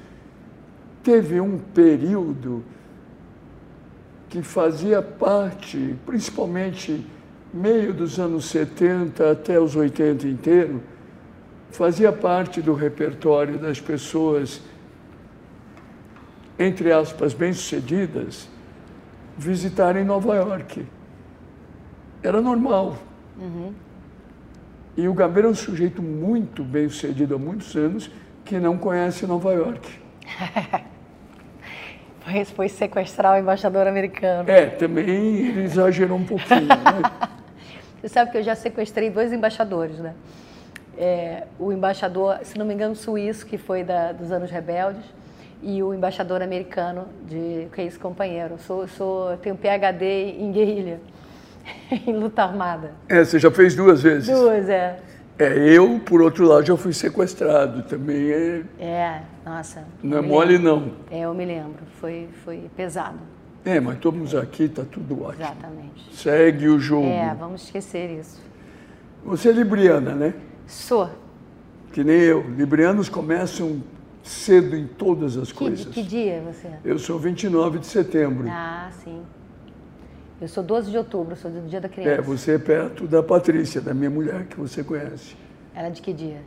[1.03, 2.63] Teve um período
[4.29, 7.05] que fazia parte, principalmente
[7.53, 10.81] meio dos anos 70 até os 80 inteiro,
[11.71, 14.61] fazia parte do repertório das pessoas,
[16.59, 18.49] entre aspas, bem-sucedidas,
[19.37, 20.85] visitarem Nova York.
[22.23, 22.97] Era normal.
[23.37, 23.73] Uhum.
[24.95, 28.09] E o Gabeira é um sujeito muito bem sucedido há muitos anos
[28.43, 29.87] que não conhece Nova York.
[32.21, 34.49] foi, foi sequestrar o embaixador americano.
[34.49, 36.67] É, também ele exagerou um pouquinho.
[36.67, 37.27] né?
[38.01, 40.13] Você sabe que eu já sequestrei dois embaixadores, né?
[40.97, 45.03] É, o embaixador, se não me engano, suíço, que foi da, dos anos rebeldes,
[45.61, 48.57] e o embaixador americano, de que é esse companheiro.
[48.59, 50.99] Sou, sou, tenho PhD em guerrilha.
[51.91, 52.91] em luta armada.
[53.07, 54.29] É, você já fez duas vezes?
[54.29, 54.99] Duas, é.
[55.39, 57.83] É, eu, por outro lado, já fui sequestrado.
[57.83, 58.63] Também é.
[58.79, 59.83] É, nossa.
[60.01, 60.93] Não é mole, não.
[61.11, 61.83] É, eu me lembro.
[61.99, 63.19] Foi, foi pesado.
[63.63, 65.43] É, mas estamos aqui, está tudo ótimo.
[65.43, 66.15] Exatamente.
[66.15, 67.07] Segue o jogo.
[67.07, 68.41] É, vamos esquecer isso.
[69.23, 70.33] Você é libriana, né?
[70.65, 71.09] Sou.
[71.91, 72.41] Que nem eu.
[72.49, 73.81] Librianos começam
[74.27, 75.85] cedo em todas as Que, coisas.
[75.85, 76.69] que dia é você?
[76.83, 78.47] Eu sou 29 de setembro.
[78.49, 79.21] Ah, sim.
[80.39, 82.21] Eu sou 12 de outubro, sou do dia da É, criança.
[82.21, 85.35] você é perto da Patrícia, da minha mulher, que você conhece.
[85.73, 86.41] Ela é de que dia?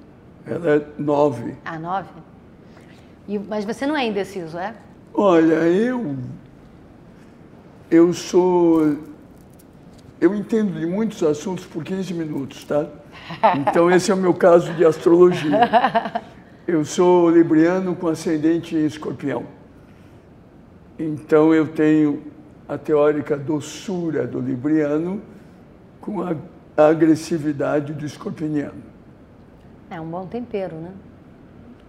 [0.47, 1.57] Ela é nove.
[1.64, 2.09] Ah, 9?
[3.29, 4.75] E, mas você não é indeciso, é?
[5.12, 6.16] Olha, eu.
[7.90, 8.97] Eu sou.
[10.21, 12.87] Eu entendo de muitos assuntos por 15 minutos, tá?
[13.59, 15.59] Então, esse é o meu caso de astrologia.
[16.71, 19.43] Eu sou libriano com ascendente em escorpião.
[20.97, 22.23] Então, eu tenho
[22.69, 25.21] a teórica doçura do libriano
[26.01, 26.37] com a
[26.77, 28.85] agressividade do escorpiano.
[29.91, 30.93] É um bom tempero, né?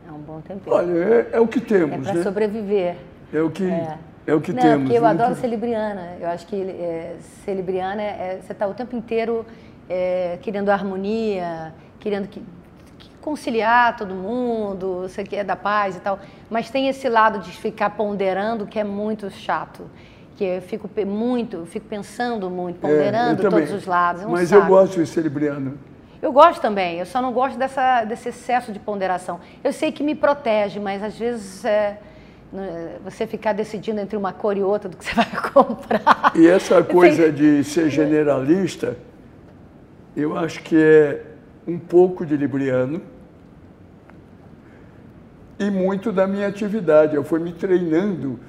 [0.10, 0.76] É um bom tempero.
[0.76, 2.24] Olha, é, é o que é temos, para né?
[2.24, 2.96] sobreviver.
[3.32, 4.00] É o que, É.
[4.26, 4.34] é.
[4.34, 4.84] o que não, temos.
[4.86, 5.10] porque eu né?
[5.10, 6.18] adoro ser libriana.
[6.20, 9.46] Eu acho que é, ser libriana é, é- você está o tempo inteiro
[9.88, 12.61] é, querendo harmonia, querendo que, que
[13.22, 16.20] conciliar todo mundo, você quer da paz e tal.
[16.50, 19.84] Mas tem esse lado de ficar ponderando que é muito chato.
[20.36, 23.60] Que eu fico muito, eu fico pensando muito, É, ponderando também.
[23.66, 24.24] todos os lados.
[24.24, 24.64] É um Mas saco.
[24.64, 25.78] eu gosto de ser libriano.
[26.22, 29.40] Eu gosto também, eu só não gosto dessa, desse excesso de ponderação.
[29.64, 31.98] Eu sei que me protege, mas às vezes é,
[32.54, 36.32] né, você ficar decidindo entre uma cor e outra do que você vai comprar.
[36.36, 38.96] E essa coisa de ser generalista,
[40.16, 41.26] eu acho que é
[41.68, 43.02] um pouco de libriano
[45.60, 47.16] e muito da minha atividade.
[47.16, 48.40] Eu fui me treinando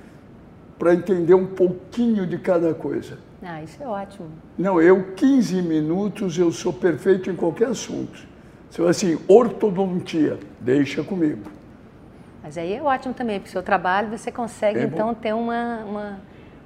[0.79, 3.19] para entender um pouquinho de cada coisa.
[3.43, 4.29] Ah, isso é ótimo.
[4.57, 8.27] Não, eu 15 minutos eu sou perfeito em qualquer assunto.
[8.71, 11.51] Se eu assim, ortodontia, deixa comigo.
[12.43, 15.85] Mas aí é ótimo também, porque o seu trabalho você consegue É então ter uma,
[15.85, 16.21] uma,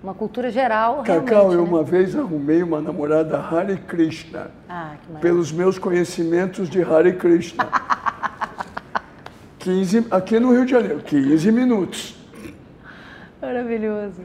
[0.07, 1.69] uma cultura geral Cacau, eu né?
[1.69, 4.53] uma vez arrumei uma namorada Hare Krishna.
[4.69, 7.69] Ah, pelos meus conhecimentos de Hare Krishna.
[9.59, 12.17] 15, aqui no Rio de Janeiro, 15 minutos.
[13.43, 14.21] Maravilhoso.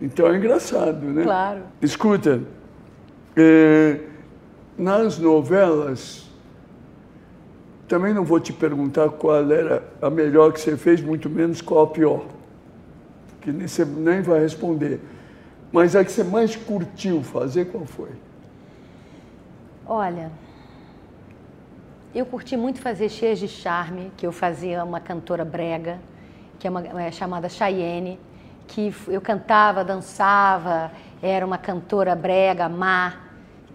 [0.00, 1.22] Então é engraçado, né?
[1.22, 1.60] Claro.
[1.82, 2.40] Escuta,
[3.36, 4.00] é,
[4.78, 6.30] nas novelas,
[7.86, 11.84] também não vou te perguntar qual era a melhor que você fez, muito menos qual
[11.84, 12.24] a pior,
[13.42, 14.98] que nem você nem vai responder.
[15.72, 18.10] Mas a que você mais curtiu fazer, qual foi?
[19.86, 20.30] Olha,
[22.14, 25.98] eu curti muito fazer Cheias de Charme, que eu fazia uma cantora brega,
[26.58, 28.18] que é, uma, é chamada Cheyenne,
[28.66, 30.90] que eu cantava, dançava,
[31.22, 33.14] era uma cantora brega, má,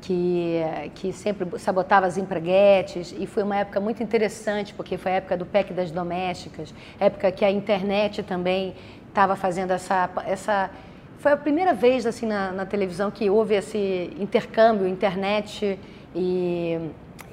[0.01, 0.59] que,
[0.95, 5.37] que sempre sabotava as empreguetes, e foi uma época muito interessante, porque foi a época
[5.37, 8.75] do PEC das domésticas, época que a internet também
[9.07, 10.71] estava fazendo essa, essa
[11.21, 15.77] foi a primeira vez assim na, na televisão que houve esse intercâmbio internet
[16.15, 16.79] e,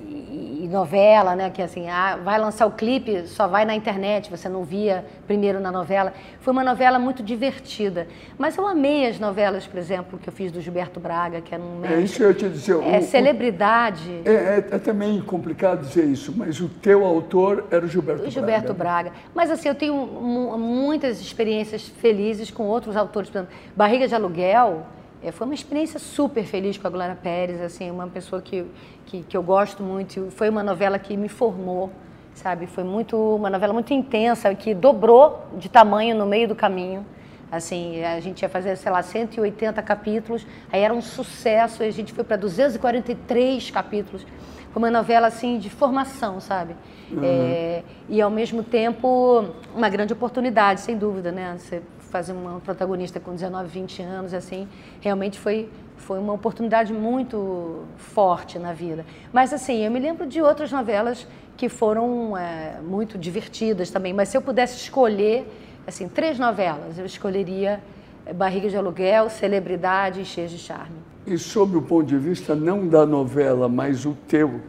[0.03, 1.51] e- e novela, né?
[1.51, 5.61] Que assim, ah, vai lançar o clipe, só vai na internet, você não via primeiro
[5.61, 6.13] na novela.
[6.41, 8.07] Foi uma novela muito divertida.
[8.37, 11.63] Mas eu amei as novelas, por exemplo, que eu fiz do Gilberto Braga, que era
[11.63, 12.73] um É isso que eu ia te dizer.
[12.73, 14.23] é, o- o- celebridade.
[14.25, 18.31] É, é- é também complicado dizer isso, mas o teu autor era o Gilberto, O
[18.31, 19.11] Gilberto Braga.
[19.11, 19.13] Braga.
[19.35, 23.31] Mas assim, eu tenho mu- muitas experiências felizes com outros autores.
[23.31, 24.87] Por exemplo, Barriga de Aluguel
[25.23, 28.65] eh, foi uma experiência super feliz com a Glória Pérez, assim, uma pessoa que,
[29.07, 30.29] que, que eu gosto muito.
[30.31, 31.91] Foi uma novela que me formou,
[32.35, 32.67] sabe?
[32.67, 37.05] Foi muito uma novela muito intensa, que dobrou de tamanho no meio do caminho.
[37.51, 42.13] Assim, a gente ia fazer, sei lá, 180 capítulos, aí era um sucesso, a gente
[42.13, 44.27] foi para 243 capítulos.
[44.71, 46.77] Foi uma novela, assim, de formação, sabe?
[47.23, 51.57] É, e, ao mesmo tempo, uma grande oportunidade, sem dúvida, né?
[51.59, 54.67] Você fazer uma protagonista com 19, 20 anos, assim,
[55.01, 59.05] realmente foi, foi uma oportunidade muito forte na vida.
[59.33, 64.13] Mas, assim, eu me lembro de outras novelas que foram é, muito divertidas também.
[64.13, 65.47] Mas se eu pudesse escolher,
[65.87, 67.81] assim, três novelas, eu escolheria
[68.25, 70.97] é, Barriga de Aluguel, Celebridade e Cheias de Charme.
[71.27, 74.61] E sob o ponto de vista não da novela, mas o teu,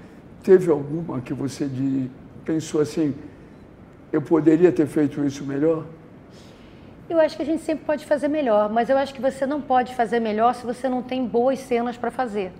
[0.44, 2.10] teve alguma que você de-
[2.44, 3.16] pensou assim,
[4.12, 5.86] eu poderia ter feito isso melhor?
[7.10, 9.60] Eu acho que a gente sempre pode fazer melhor, mas eu acho que você não
[9.60, 12.52] pode fazer melhor se você não tem boas cenas para fazer,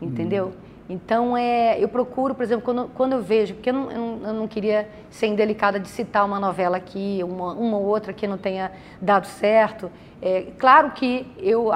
[0.00, 0.52] entendeu?
[0.92, 4.28] Então, é, eu procuro, por exemplo, quando, quando eu vejo, porque eu não, eu não-
[4.28, 8.26] eu não queria ser indelicada de citar uma novela aqui, uma, uma ou outra que
[8.26, 9.90] não tenha dado certo.
[10.20, 11.70] É, claro que eu,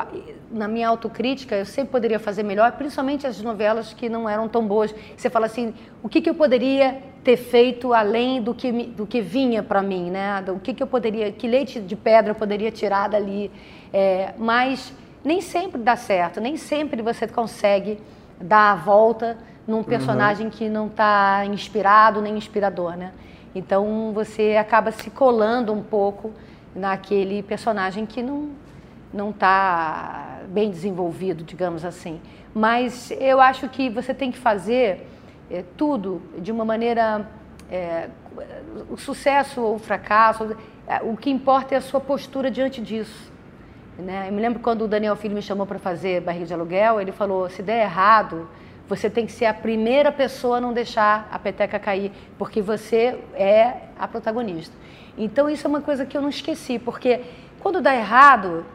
[0.51, 4.67] na minha autocrítica, eu sempre poderia fazer melhor, principalmente as novelas que não eram tão
[4.67, 4.95] boas.
[5.17, 9.23] Você fala assim, o que, que eu poderia ter feito além do que, do que
[9.23, 10.45] vinha para mim, né?
[10.49, 13.51] O que, que eu poderia, que leite de pedra eu poderia tirar dali.
[13.95, 14.93] É, mas
[15.25, 17.99] nem sempre dá certo, nem sempre você consegue
[18.41, 23.13] dar a volta num personagem que não está inspirado nem inspirador, né?
[23.55, 26.33] Então você acaba se colando um pouco
[26.75, 28.51] naquele personagem que não
[29.13, 32.21] não está bem desenvolvido, digamos assim.
[32.55, 35.09] Mas eu acho que você tem que fazer
[35.51, 37.27] é, tudo de uma maneira
[37.71, 38.09] é,
[38.91, 40.57] o sucesso ou o fracasso,
[41.03, 43.33] o que importa é a sua postura diante disso.
[43.99, 44.29] Né?
[44.29, 47.13] Eu me lembro quando o Daniel Filho me chamou para fazer Barriga de Aluguel, ele
[47.13, 48.49] falou: se der errado,
[48.89, 53.19] você tem que ser a primeira pessoa a não deixar a peteca cair, porque você
[53.35, 54.75] é a protagonista.
[55.17, 57.23] Então, isso é uma coisa que eu não esqueci, porque
[57.61, 58.67] quando dá errado,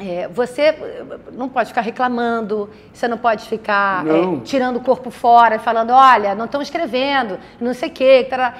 [0.00, 0.74] é, você
[1.32, 6.34] não pode ficar reclamando, você não pode ficar é, tirando o corpo fora, falando, olha,
[6.34, 8.26] não estão escrevendo, não sei o quê.
[8.28, 8.54] Tará.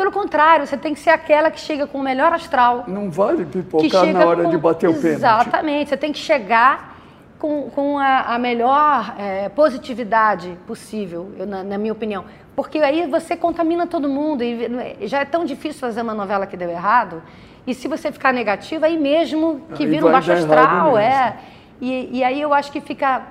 [0.00, 2.84] Pelo contrário, você tem que ser aquela que chega com o melhor astral.
[2.88, 4.48] Não vale pipocar na hora com...
[4.48, 5.16] de bater o pênalti.
[5.16, 6.98] Exatamente, você tem que chegar
[7.38, 12.24] com, com a, a melhor é, positividade possível, eu, na, na, minha opinião.
[12.56, 16.56] Porque aí você contamina todo mundo e já é tão difícil fazer uma novela que
[16.56, 17.22] deu errado.
[17.66, 21.36] E se você ficar negativo, aí mesmo que vira um baixo astral, é.
[21.78, 23.24] E, e, aí eu acho que fica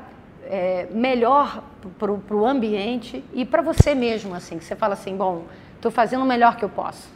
[0.46, 1.64] é, melhor
[1.98, 5.46] para o ambiente e para você mesmo, assim, que você fala assim, bom,
[5.80, 7.08] Estou fazendo o melhor que eu posso.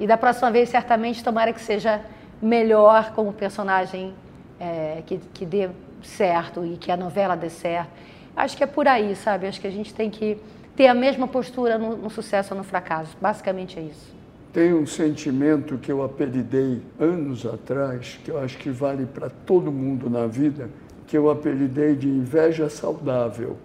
[0.00, 2.00] E da próxima vez, certamente, tomara que seja
[2.42, 4.12] melhor como personagem
[4.58, 5.70] é, que, que dê
[6.02, 7.90] certo e que a novela dê certo.
[8.34, 9.46] Acho que é por aí, sabe?
[9.46, 10.36] Acho que a gente tem que
[10.74, 13.16] ter a mesma postura no, no sucesso ou no fracasso.
[13.20, 14.12] Basicamente é isso.
[14.52, 19.70] Tem um sentimento que eu apelidei anos atrás, que eu acho que vale para todo
[19.70, 20.68] mundo na vida,
[21.06, 23.56] que eu apelidei de inveja saudável,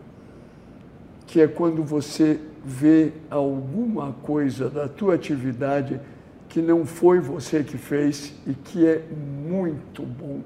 [1.25, 6.01] que é quando você vê alguma coisa da tua atividade
[6.49, 10.41] que não foi você que fez e que é muito bom.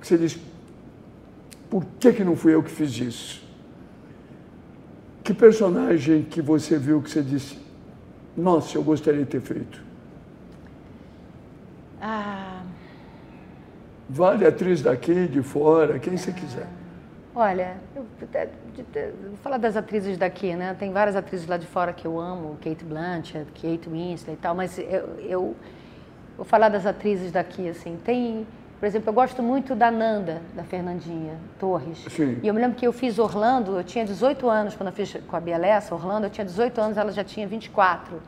[0.00, 0.38] Você diz,
[1.68, 3.46] por que, que não fui eu que fiz isso?
[5.22, 7.58] Que personagem que você viu que você disse,
[8.34, 9.82] nossa, eu gostaria de ter feito?
[12.00, 12.62] Ah.
[14.08, 16.68] Vale atriz daqui, de fora, quem você quiser.
[17.38, 18.06] Olha, eu,
[19.28, 20.74] vou falar das atrizes daqui, né?
[20.78, 24.54] Tem várias atrizes lá de fora que eu amo, Kate Blanchett, Kate Winslet e tal,
[24.54, 25.56] mas eu, eu
[26.34, 27.98] vou falar das atrizes daqui, assim.
[28.02, 28.46] Tem,
[28.80, 32.06] por exemplo, eu gosto muito da Nanda, da Fernandinha Torres.
[32.08, 32.40] Sim.
[32.42, 35.14] E eu me lembro que eu fiz Orlando, eu tinha 18 anos quando eu fiz
[35.28, 38.18] com a Bielessa, Orlando, eu tinha 18 anos, ela já tinha 24.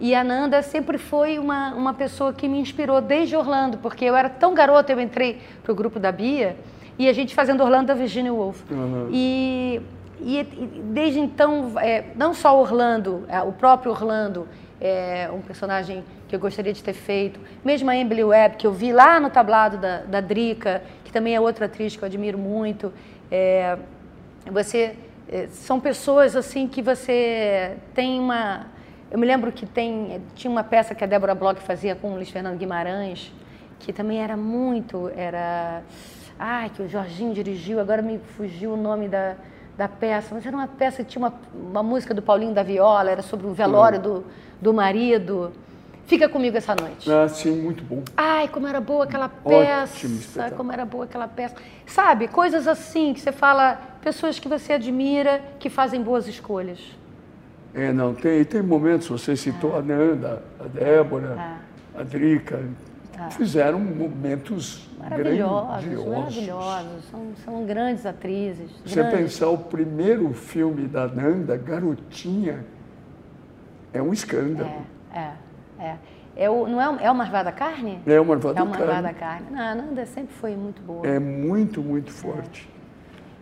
[0.00, 4.16] E a Nanda sempre foi uma, uma pessoa que me inspirou desde Orlando, porque eu
[4.16, 6.56] era tão garota, eu entrei para o grupo da Bia
[6.98, 8.62] e a gente fazendo Orlando da Virginia Woolf.
[8.70, 9.08] Uhum.
[9.12, 9.80] E,
[10.20, 14.48] e, e, desde então, é, não só Orlando, é, o próprio Orlando
[14.80, 18.72] é um personagem que eu gostaria de ter feito, mesmo a Emily Webb, que eu
[18.72, 22.36] vi lá no tablado da, da Drica, que também é outra atriz que eu admiro
[22.36, 22.92] muito.
[23.30, 23.78] É,
[24.50, 24.94] você
[25.30, 28.66] é, são pessoas assim que você tem uma
[29.10, 32.14] eu me lembro que tem tinha uma peça que a Débora Bloch fazia com o
[32.14, 33.30] Luiz Fernando Guimarães
[33.78, 35.82] que também era muito era
[36.38, 39.34] ai, que o Jorginho dirigiu, agora me fugiu o nome da,
[39.76, 43.10] da peça, mas era uma peça que tinha uma, uma música do Paulinho da Viola,
[43.10, 44.24] era sobre o velório do,
[44.60, 45.52] do marido.
[46.06, 47.10] Fica comigo essa noite.
[47.10, 48.02] Ah, sim, muito bom.
[48.16, 50.50] Ai, como era boa aquela peça.
[50.56, 51.54] Como era boa aquela peça.
[51.86, 56.78] Sabe, coisas assim que você fala, pessoas que você admira, que fazem boas escolhas.
[57.74, 59.78] É, não, tem, tem momentos, você citou é.
[59.80, 61.60] a Nanda, a Débora,
[61.94, 62.00] é.
[62.00, 62.64] a Drica,
[63.18, 63.30] ah.
[63.30, 67.04] fizeram momentos maravilhosos, maravilhosos.
[67.10, 68.70] São, são grandes atrizes.
[68.84, 69.18] Você grandes.
[69.18, 72.64] pensar o primeiro filme da Nanda, Garotinha,
[73.92, 74.70] é um escândalo.
[75.12, 75.32] É, é.
[75.80, 75.96] é.
[76.36, 78.00] É o, não é, é o Marvada da Carne?
[78.06, 78.80] É o Marvada é da Carne.
[78.80, 79.46] É o Marvada da Carne.
[79.50, 81.04] Não, a Nanda sempre foi muito boa.
[81.04, 82.70] É muito, muito forte.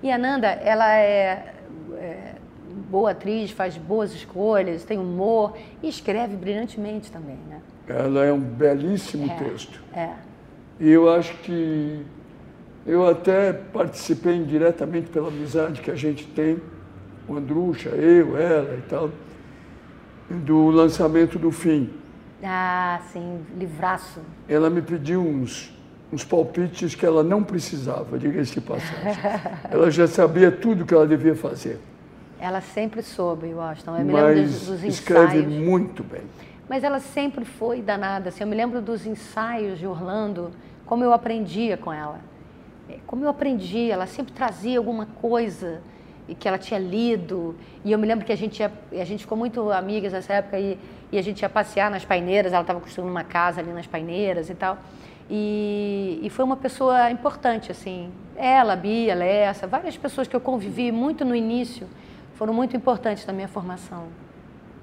[0.02, 0.06] É.
[0.06, 1.54] E a Nanda, ela é,
[1.98, 2.34] é,
[2.88, 7.60] boa atriz, faz boas escolhas, tem humor e escreve brilhantemente também, né?
[7.86, 9.82] Ela é um belíssimo é, texto.
[9.92, 10.10] É.
[10.78, 12.04] E eu acho que
[12.86, 16.60] eu até participei indiretamente pela amizade que a gente tem,
[17.28, 19.10] o Andrucha, eu, ela e tal,
[20.30, 21.90] do lançamento do fim.
[22.42, 24.20] Ah, sim, livraço.
[24.48, 25.74] Ela me pediu uns,
[26.12, 29.22] uns palpites que ela não precisava, diga-se de passagem.
[29.68, 31.80] ela já sabia tudo que ela devia fazer.
[32.38, 33.96] Ela sempre soube, Washington.
[33.96, 36.22] Eu me lembro dos, dos escreve muito bem.
[36.68, 38.28] Mas ela sempre foi danada.
[38.28, 40.50] Assim, eu me lembro dos ensaios de Orlando,
[40.84, 42.20] como eu aprendia com ela.
[42.88, 45.80] É, como eu aprendi, ela sempre trazia alguma coisa
[46.34, 47.54] que ela tinha lido.
[47.84, 50.58] E eu me lembro que a gente, ia, a gente ficou muito amigas nessa época
[50.58, 50.78] e,
[51.12, 52.52] e a gente ia passear nas paineiras.
[52.52, 54.78] Ela estava construindo uma casa ali nas paineiras e tal.
[55.30, 58.12] E, e, foi uma pessoa importante, assim.
[58.36, 61.88] Ela, Bia, Lessa, várias pessoas que eu convivi muito no início
[62.34, 64.04] foram muito importantes na minha formação.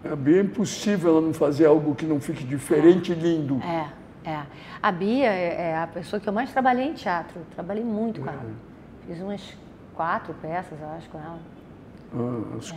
[0.04, 3.62] A Bia é impossível ela não fazer algo que não fique diferente e lindo.
[3.62, 4.44] É, é.
[4.82, 7.42] A Bia é, é a pessoa que eu mais trabalhei em teatro.
[7.54, 8.52] Trabalhei muito com ela.
[9.08, 9.58] Fiz umas
[9.96, 11.40] quatro peças, eu acho, com ela.
[12.16, 12.76] Ah, as,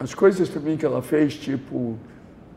[0.00, 1.98] as coisas também que ela fez, tipo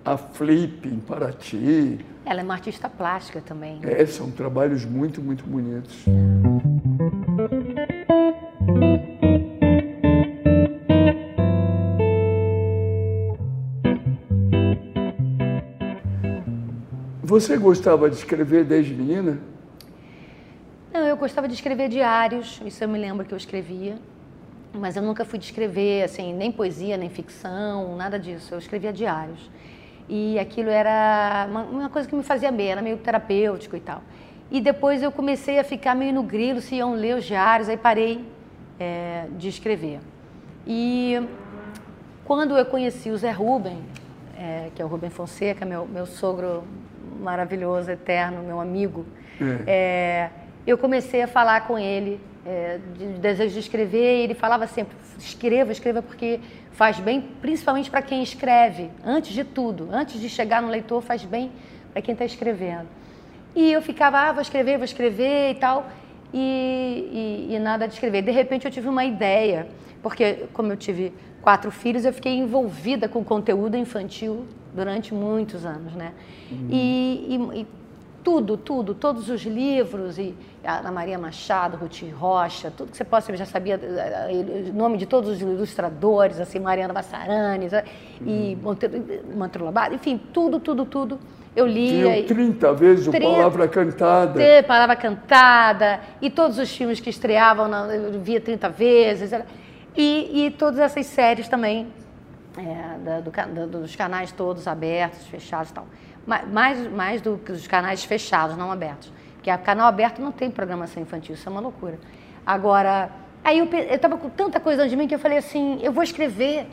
[0.06, 2.06] a Flip em Paraty.
[2.26, 3.80] Ela é uma artista plástica também.
[3.84, 6.06] É, são trabalhos muito, muito bonitos.
[17.30, 19.38] Você gostava de escrever desde menina?
[20.92, 24.00] Não, eu gostava de escrever diários, isso eu me lembro que eu escrevia.
[24.74, 28.56] Mas eu nunca fui de escrever, assim, nem poesia, nem ficção, nada disso.
[28.56, 29.48] Eu escrevia diários.
[30.10, 34.02] E aquilo era uma, uma coisa que me fazia bem, era meio terapêutico e tal.
[34.50, 37.78] E depois eu comecei a ficar meio no grilo, se iam ler os diários, aí
[37.78, 38.26] parei
[38.80, 40.00] é, de escrever.
[40.66, 41.22] E
[42.26, 43.78] quando eu conheci o Zé Rubem,
[44.36, 46.64] é, que é o Rubem Fonseca, meu, meu sogro
[47.20, 49.05] maravilhoso, eterno, meu amigo,
[49.41, 49.63] é.
[49.67, 50.30] É,
[50.67, 54.67] eu comecei a falar com ele é, de, de desejo de escrever e ele falava
[54.67, 56.39] sempre, escreva, escreva porque
[56.72, 61.24] faz bem, principalmente para quem escreve, antes de tudo, antes de chegar no leitor, faz
[61.24, 61.51] bem
[61.91, 62.88] para quem está escrevendo.
[63.55, 65.88] E eu ficava, ah, vou escrever, vou escrever e tal,
[66.34, 68.22] e, e, e nada de escrever.
[68.22, 69.67] De repente eu tive uma ideia,
[70.01, 75.93] porque como eu tive quatro filhos, eu fiquei envolvida com conteúdo infantil durante muitos anos,
[75.93, 76.13] né?
[76.51, 76.67] Uhum.
[76.70, 77.67] E, e, e,
[78.24, 83.32] tudo, tudo, todos os livros, e Ana Maria Machado, Ruth Rocha, tudo que você possa,
[83.32, 87.86] eu já sabia eh, eh, o nome de todos os ilustradores, assim, Mariana Bassaranes, eh,
[88.22, 88.76] e uhum.
[89.36, 91.20] Monteiro Lobato, enfim, tudo, tudo, tudo.
[91.55, 92.13] Eu lia.
[92.13, 94.39] Viu 30 vezes o Palavra Cantada.
[94.67, 99.32] Palavra Cantada, e todos os filmes que estreavam, eu via 30 vezes.
[99.97, 101.88] E, e todas essas séries também,
[102.60, 105.88] é, do, do, dos canais todos abertos, fechados e tal.
[106.45, 109.12] Mais, mais do que os canais fechados, não abertos.
[109.36, 111.97] Porque o canal aberto não tem programação infantil, isso é uma loucura.
[112.45, 113.10] Agora,
[113.43, 116.68] aí eu estava com tanta coisa de mim que eu falei assim, eu vou escrever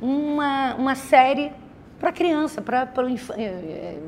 [0.00, 1.52] uma, uma série
[1.98, 2.88] para criança, para
[3.36, 3.98] eh, eh,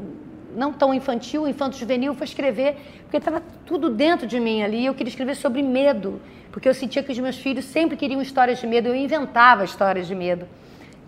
[0.54, 4.94] não tão infantil, infanto juvenil, vou escrever, porque estava tudo dentro de mim ali, eu
[4.94, 6.20] queria escrever sobre medo,
[6.52, 10.06] porque eu sentia que os meus filhos sempre queriam histórias de medo, eu inventava histórias
[10.06, 10.46] de medo.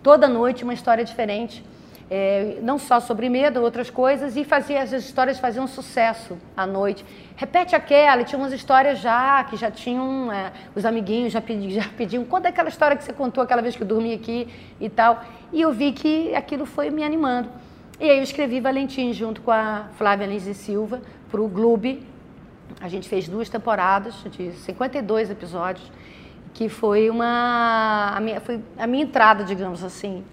[0.03, 1.63] Toda noite uma história diferente
[2.09, 7.03] é, não só sobre medo, outras coisas, e fazia as histórias faziam sucesso à noite.
[7.35, 11.71] Repete aquela, e tinha umas histórias já, que já tinham, é, os amiguinhos já, pedi,
[11.73, 14.47] já pediam, conta aquela história que você contou aquela vez que eu dormi aqui
[14.79, 15.23] e tal.
[15.51, 17.49] E eu vi que aquilo foi me animando.
[17.99, 21.01] E aí eu escrevi Valentim junto com a Flávia Lins e Silva
[21.31, 22.05] para o Gloob.
[22.81, 25.91] A gente fez duas temporadas de 52 episódios,
[26.53, 30.23] que foi uma a minha, foi a minha entrada, digamos assim,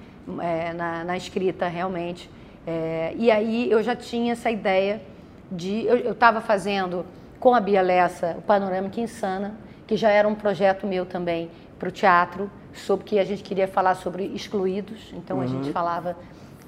[0.41, 2.31] é, na, na, escrita realmente.
[2.67, 5.03] É, e aí eu já tinha essa ideia
[5.51, 5.87] de.
[5.87, 7.07] Eu estava fazendo
[7.39, 9.55] com a Bia Lessa o Panorâmica Insana,
[9.87, 13.67] que já era um projeto meu também para o teatro, sobre que a gente queria
[13.67, 15.13] falar sobre excluídos.
[15.15, 15.43] Então uhum.
[15.43, 15.73] a gente uhum.
[15.73, 16.17] falava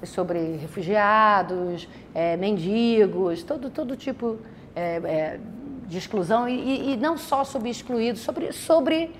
[0.03, 4.37] sobre refugiados, é, mendigos, todo, todo tipo
[4.75, 5.39] é, é,
[5.87, 8.51] de exclusão, e, e, não só sobre excluídos, sobre.
[8.51, 9.11] sobre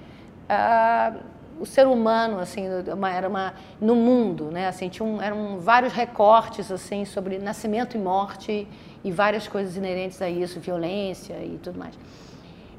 [0.50, 1.20] uh,
[1.60, 5.94] o ser humano assim uma, era uma no mundo né assim tinha um, eram vários
[5.94, 8.68] recortes assim sobre nascimento e morte
[9.04, 11.98] e várias coisas inerentes a isso violência e tudo mais.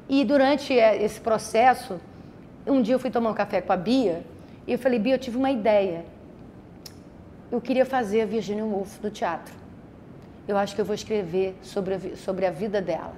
[0.09, 1.99] E durante é, esse processo
[2.65, 4.25] um dia eu fui tomar um café com a Bia
[4.65, 6.05] e eu falei Bia eu tive uma ideia.
[7.51, 9.53] Eu queria fazer a Virginia Woolf no teatro.
[10.47, 13.13] Eu acho que eu vou escrever sobre a, sobre a vida dela.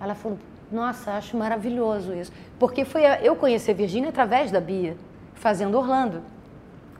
[0.00, 0.38] Ela falou
[0.74, 2.32] nossa, acho maravilhoso isso.
[2.58, 4.96] Porque foi a, eu conheci a Virgínia através da Bia,
[5.34, 6.22] fazendo Orlando.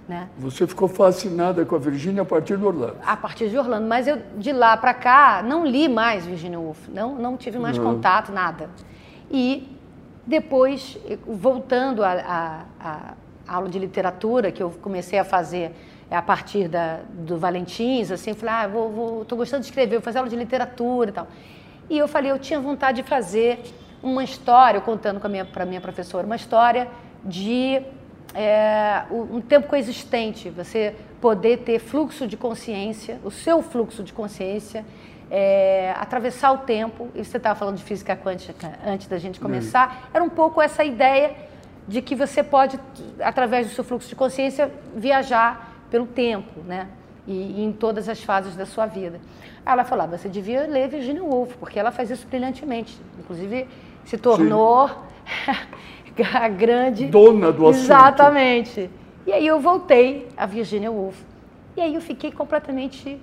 [0.09, 0.29] Né?
[0.39, 2.97] Você ficou fascinada com a Virgínia a partir do Orlando?
[3.05, 6.89] A partir de Orlando, mas eu de lá para cá não li mais Virginia Woolf,
[6.89, 7.85] não, não tive mais não.
[7.85, 8.69] contato, nada.
[9.31, 9.75] E
[10.27, 12.65] depois, voltando à
[13.47, 15.73] aula de literatura que eu comecei a fazer
[16.11, 20.03] a partir da, do Valentins, assim, falei, ah, vou, vou, tô gostando de escrever, vou
[20.03, 21.27] fazer aula de literatura e tal.
[21.89, 23.63] E eu falei, eu tinha vontade de fazer
[24.03, 26.89] uma história, contando para minha, minha professora, uma história
[27.25, 27.81] de
[28.35, 34.85] é, um tempo coexistente, você poder ter fluxo de consciência, o seu fluxo de consciência,
[35.31, 37.09] é, atravessar o tempo.
[37.15, 40.09] E você estava falando de física quântica antes da gente começar, uhum.
[40.13, 41.35] era um pouco essa ideia
[41.87, 42.79] de que você pode,
[43.21, 46.89] através do seu fluxo de consciência, viajar pelo tempo, né?
[47.27, 49.21] E, e em todas as fases da sua vida.
[49.65, 52.99] Ela falou, ah, você devia ler Virginia Woolf, porque ela faz isso brilhantemente.
[53.19, 53.67] Inclusive,
[54.05, 54.91] se tornou
[56.35, 57.07] a grande...
[57.07, 57.85] Dona do assunto.
[57.85, 58.91] Exatamente.
[59.27, 61.19] E aí eu voltei a Virginia Woolf.
[61.77, 63.21] E aí eu fiquei completamente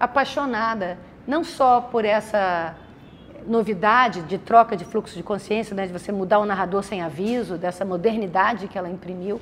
[0.00, 2.74] apaixonada, não só por essa
[3.46, 7.56] novidade de troca de fluxo de consciência, né, de você mudar o narrador sem aviso,
[7.56, 9.40] dessa modernidade que ela imprimiu,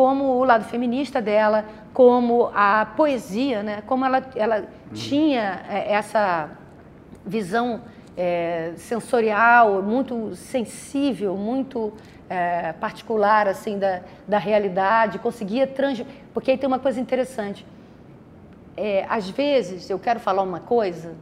[0.00, 6.52] como o lado feminista dela, como a poesia, né, como ela, ela tinha é, essa
[7.22, 7.82] visão
[8.16, 11.92] é, sensorial, muito sensível, muito
[12.30, 16.02] é, particular assim da, da realidade, conseguia trans...
[16.32, 17.66] Porque aí tem uma coisa interessante.
[18.78, 21.14] É, às vezes eu quero falar uma coisa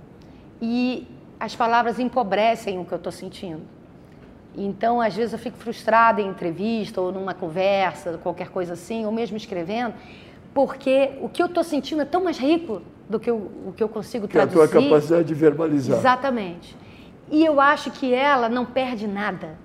[0.62, 1.04] e
[1.40, 3.62] as palavras empobrecem o que eu estou sentindo.
[4.56, 9.12] Então, às vezes eu fico frustrada em entrevista ou numa conversa, qualquer coisa assim, ou
[9.12, 9.94] mesmo escrevendo,
[10.52, 13.82] porque o que eu estou sentindo é tão mais rico do que eu, o que
[13.82, 14.56] eu consigo que traduzir.
[14.56, 15.98] Que é a tua capacidade de verbalizar.
[15.98, 16.76] Exatamente.
[17.30, 19.56] E eu acho que ela não perde nada.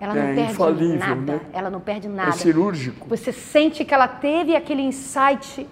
[0.00, 1.32] Ela não é perde infalível, nada.
[1.32, 1.40] Né?
[1.52, 2.30] Ela não perde nada.
[2.30, 3.08] É cirúrgico.
[3.08, 5.66] Você sente que ela teve aquele insight,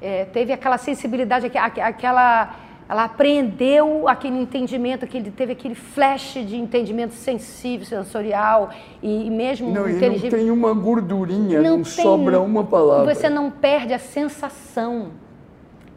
[0.00, 2.54] é, teve aquela sensibilidade, aquela
[2.88, 8.70] ela apreendeu aquele entendimento, aquele, teve aquele flash de entendimento sensível, sensorial
[9.02, 10.30] e, e mesmo não, inteligível.
[10.30, 13.14] E não tem uma gordurinha, não, não sobra uma palavra.
[13.14, 15.10] Você não perde a sensação.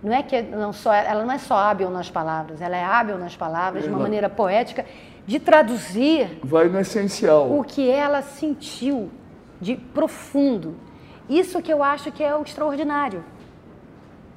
[0.03, 3.17] Não é que não só, ela não é só hábil nas palavras, ela é hábil
[3.17, 4.85] nas palavras, de uma maneira poética,
[5.25, 6.39] de traduzir.
[6.43, 7.57] Vai no essencial.
[7.57, 9.09] O que ela sentiu
[9.61, 10.75] de profundo.
[11.29, 13.23] Isso que eu acho que é o extraordinário.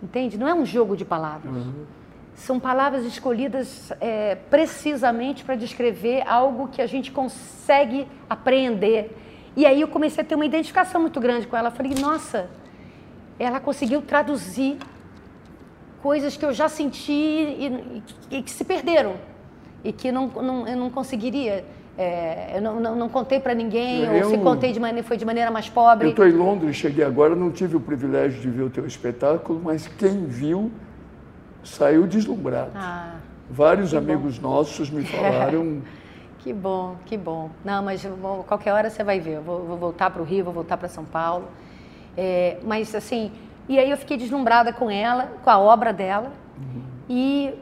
[0.00, 0.38] Entende?
[0.38, 1.52] Não é um jogo de palavras.
[1.52, 2.03] Uhum
[2.35, 9.16] são palavras escolhidas é, precisamente para descrever algo que a gente consegue apreender.
[9.57, 11.70] E aí eu comecei a ter uma identificação muito grande com ela.
[11.70, 12.51] Falei, nossa,
[13.39, 14.78] ela conseguiu traduzir
[16.03, 19.14] coisas que eu já senti e, e, e que se perderam
[19.85, 21.64] e que não, não, eu não conseguiria.
[21.97, 25.16] É, eu não, não, não contei para ninguém, eu, ou se contei de maneira, foi
[25.16, 26.09] de maneira mais pobre.
[26.09, 29.61] Eu estou em Londres, cheguei agora, não tive o privilégio de ver o teu espetáculo,
[29.62, 30.72] mas quem viu
[31.64, 32.70] saiu deslumbrado.
[32.74, 33.16] Ah,
[33.50, 34.50] Vários amigos bom.
[34.50, 35.82] nossos me falaram.
[36.38, 37.50] que bom, que bom.
[37.64, 39.36] Não, mas vou, qualquer hora você vai ver.
[39.36, 41.48] Eu vou, vou voltar para o Rio, vou voltar para São Paulo.
[42.16, 43.32] É, mas assim,
[43.68, 46.32] e aí eu fiquei deslumbrada com ela, com a obra dela.
[46.56, 46.82] Uhum.
[47.08, 47.54] E,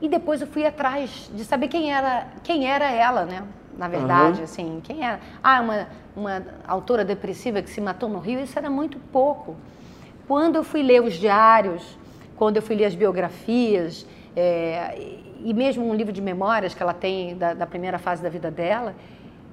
[0.00, 3.42] e depois eu fui atrás de saber quem era, quem era ela, né?
[3.76, 4.44] Na verdade, uhum.
[4.44, 5.18] assim, quem era?
[5.42, 9.56] Ah, uma, uma autora depressiva que se matou no Rio, isso era muito pouco.
[10.28, 11.98] Quando eu fui ler os diários
[12.44, 14.98] quando eu fui ler as biografias, é,
[15.42, 18.50] e mesmo um livro de memórias que ela tem da, da, primeira fase da vida
[18.50, 18.94] dela,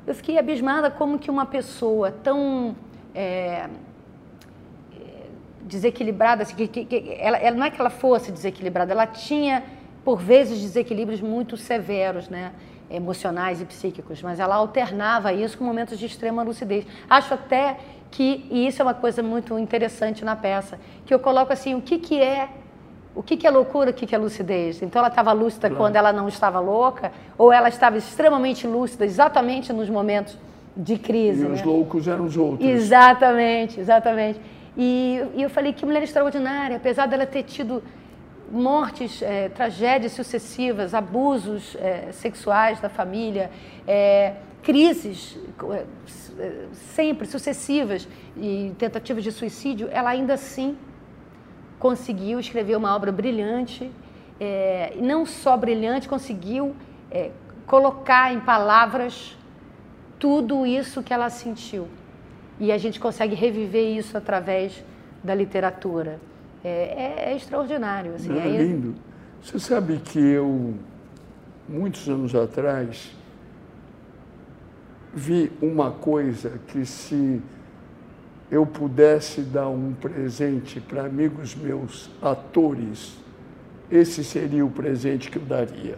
[0.05, 2.75] eu fiquei abismada como que uma pessoa tão
[3.15, 3.69] é,
[5.61, 9.63] desequilibrada, assim, que, que, que ela, ela, não é que ela fosse desequilibrada, ela tinha,
[10.03, 12.51] por vezes, desequilíbrios muito severos, né?
[12.89, 16.85] emocionais e psíquicos, mas ela alternava isso com momentos de extrema lucidez.
[17.09, 17.77] Acho até
[18.11, 21.81] que, e isso é uma coisa muito interessante na peça, que eu coloco assim, o
[21.81, 22.49] que, que é
[23.13, 24.81] o que, que é loucura, o que, que é lucidez?
[24.81, 25.75] Então ela estava lúcida claro.
[25.75, 30.37] quando ela não estava louca, ou ela estava extremamente lúcida exatamente nos momentos
[30.75, 31.43] de crise.
[31.43, 31.53] E né?
[31.55, 32.67] os loucos eram os outros.
[32.67, 34.39] Exatamente, exatamente.
[34.77, 37.83] E, e, eu falei que mulher extraordinária, apesar dela ter tido
[38.49, 43.51] mortes, é, tragédias sucessivas, abusos é, sexuais da família,
[43.85, 44.33] é,
[44.63, 45.37] crises
[46.95, 48.07] sempre sucessivas
[48.37, 50.77] e tentativas de suicídio, ela ainda assim
[51.81, 53.91] conseguiu escrever uma obra brilhante,
[54.39, 56.75] é, não só brilhante, conseguiu
[57.09, 57.31] é,
[57.65, 59.35] colocar em palavras
[60.19, 61.87] tudo isso que ela sentiu.
[62.59, 64.83] E a gente consegue reviver isso através
[65.23, 66.19] da literatura.
[66.63, 68.13] É, é, é extraordinário.
[68.13, 68.93] Assim, é lindo.
[69.41, 70.75] Você sabe que eu,
[71.67, 73.11] muitos anos atrás,
[75.11, 77.41] vi uma coisa que se
[78.51, 83.17] eu pudesse dar um presente para amigos meus atores,
[83.89, 85.97] esse seria o presente que eu daria.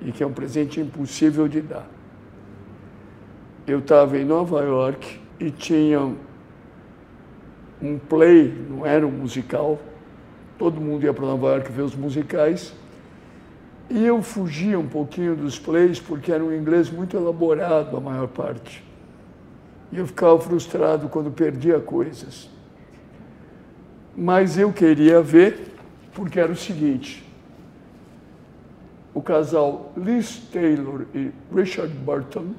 [0.00, 1.88] E que é um presente impossível de dar.
[3.68, 6.12] Eu estava em Nova York e tinha
[7.80, 9.78] um play, não era um musical,
[10.58, 12.74] todo mundo ia para Nova York ver os musicais,
[13.88, 18.26] e eu fugia um pouquinho dos plays porque era um inglês muito elaborado a maior
[18.26, 18.89] parte.
[19.92, 22.48] E eu ficava frustrado quando perdia coisas.
[24.16, 25.74] Mas eu queria ver,
[26.12, 27.24] porque era o seguinte:
[29.12, 32.54] o casal Liz Taylor e Richard Burton,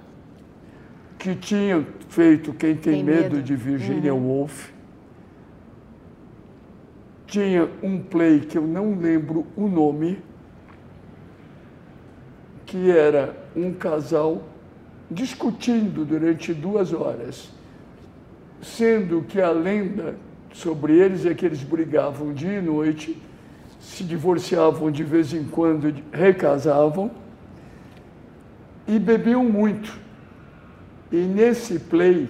[1.17, 3.35] que tinham feito Quem Tem, Tem medo.
[3.35, 3.41] medo.
[3.41, 4.27] de Virginia uhum.
[4.27, 4.69] Woolf,
[7.27, 10.21] tinha um play que eu não lembro o nome,
[12.65, 14.43] que era um casal
[15.11, 17.49] discutindo durante duas horas,
[18.61, 20.15] sendo que a lenda
[20.53, 23.21] sobre eles é que eles brigavam dia e noite,
[23.79, 27.11] se divorciavam de vez em quando, recasavam
[28.87, 29.99] e bebiam muito.
[31.11, 32.29] E nesse play,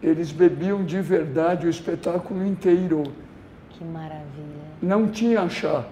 [0.00, 3.02] eles bebiam de verdade o espetáculo inteiro.
[3.70, 4.24] Que maravilha.
[4.80, 5.84] Não tinha chá.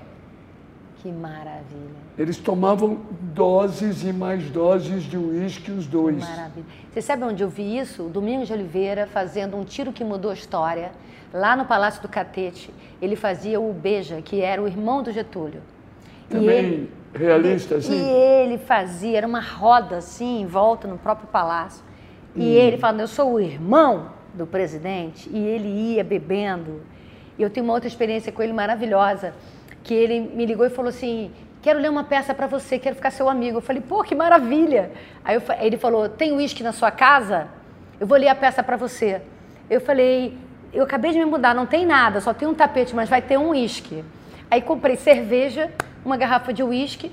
[1.02, 1.90] Que maravilha.
[2.16, 3.00] Eles tomavam
[3.34, 6.24] doses e mais doses de uísque os dois.
[6.24, 6.66] Que maravilha.
[6.92, 8.04] Você sabe onde eu vi isso?
[8.04, 10.92] O Domingos de Oliveira fazendo um tiro que mudou a história.
[11.34, 15.60] Lá no Palácio do Catete, ele fazia o Beija, que era o irmão do Getúlio.
[16.30, 17.94] Também ele, realista, assim?
[17.94, 21.82] E ele fazia, era uma roda assim, em volta no próprio palácio.
[22.36, 22.44] E hum.
[22.44, 26.80] ele falando, eu sou o irmão do presidente, e ele ia bebendo.
[27.36, 29.34] E eu tenho uma outra experiência com ele maravilhosa
[29.82, 31.30] que ele me ligou e falou assim:
[31.62, 33.58] quero ler uma peça para você, quero ficar seu amigo.
[33.58, 34.90] Eu falei, pô, que maravilha.
[35.24, 37.48] Aí eu, ele falou, tem uísque na sua casa?
[38.00, 39.22] Eu vou ler a peça para você.
[39.70, 40.36] Eu falei,
[40.72, 43.38] eu acabei de me mudar, não tem nada, só tem um tapete, mas vai ter
[43.38, 44.04] um uísque.
[44.50, 45.70] Aí comprei cerveja,
[46.04, 47.12] uma garrafa de uísque,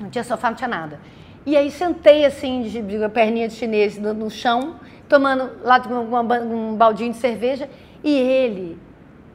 [0.00, 1.00] não tinha sofá, não tinha nada.
[1.46, 6.40] E aí sentei assim, de, de perninha de chinês no, no chão, tomando lá uma,
[6.40, 7.70] um baldinho de cerveja,
[8.02, 8.78] e ele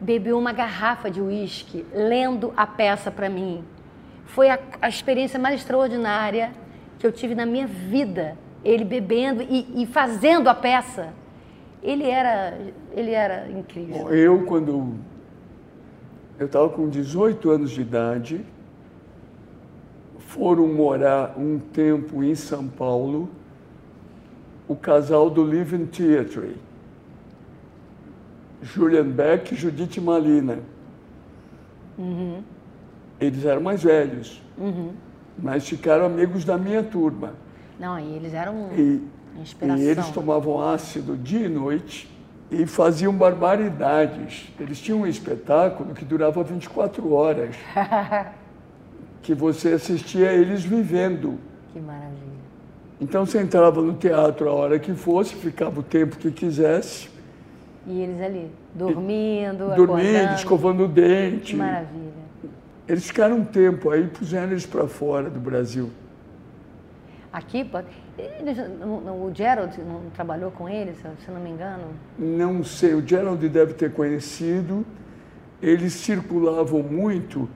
[0.02, 3.64] bebeu uma garrafa de uísque, lendo a peça para mim.
[4.26, 6.52] Foi a, a, experiência mais extraordinária
[6.97, 8.36] que eu tive na minha vida.
[8.64, 11.14] Ele bebendo e, e fazendo a peça.
[11.84, 12.58] Ele era,
[12.91, 14.04] ele era incrível.
[14.04, 14.95] Bom, eu, quando
[16.39, 18.45] eu estava com 18 anos de idade,
[20.18, 23.30] foram morar um tempo em São Paulo
[24.68, 26.56] o casal do Living Theatre
[28.62, 30.59] Julian Beck e Judith Malina.
[31.97, 32.43] Uhum.
[33.20, 34.93] Eles eram mais velhos, uhum.
[35.38, 37.34] mas ficaram amigos da minha turma.
[37.80, 39.01] Não, e eles eram e,
[39.39, 39.84] inspiração.
[39.84, 42.09] E eles tomavam ácido dia e noite
[42.49, 44.51] e faziam barbaridades.
[44.59, 47.55] Eles tinham um espetáculo que durava 24 horas,
[49.22, 51.39] que você assistia eles vivendo.
[51.72, 52.22] Que maravilha.
[52.99, 57.11] Então você entrava no teatro a hora que fosse, ficava o tempo que quisesse
[57.86, 60.36] e eles ali, dormindo, Dormindo, acordando.
[60.36, 61.51] escovando o dente.
[61.53, 62.11] Que maravilha.
[62.88, 65.89] Eles ficaram um tempo aí, puseram eles para fora do Brasil.
[67.32, 67.65] Aqui,
[68.17, 71.86] eles, o Gerald não trabalhou com eles, se não me engano?
[72.19, 74.86] Não sei, o Gerald deve ter conhecido.
[75.61, 77.47] Eles circulavam muito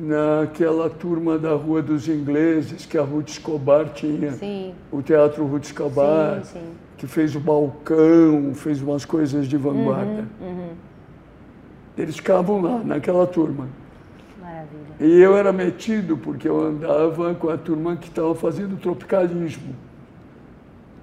[0.00, 4.32] naquela turma da Rua dos Ingleses, que a Ruth Escobar tinha.
[4.32, 4.74] Sim.
[4.90, 6.44] O Teatro Ruth Escobar.
[6.44, 10.26] Sim, sim que fez o balcão, fez umas coisas de vanguarda.
[10.38, 10.68] Uhum, uhum.
[11.96, 13.68] Eles ficavam lá, naquela turma.
[14.38, 14.96] Maravilha.
[15.00, 19.74] E eu era metido porque eu andava com a turma que estava fazendo tropicalismo.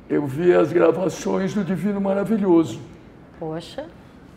[0.07, 2.79] Eu via as gravações do Divino Maravilhoso.
[3.39, 3.87] Poxa,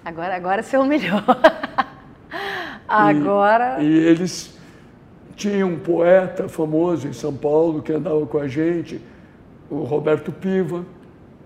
[0.03, 1.21] agora, agora você humilhou.
[2.91, 3.83] agora.
[3.83, 4.59] E, e eles
[5.37, 9.01] tinham um poeta famoso em São Paulo que andava com a gente,
[9.71, 10.85] o Roberto Piva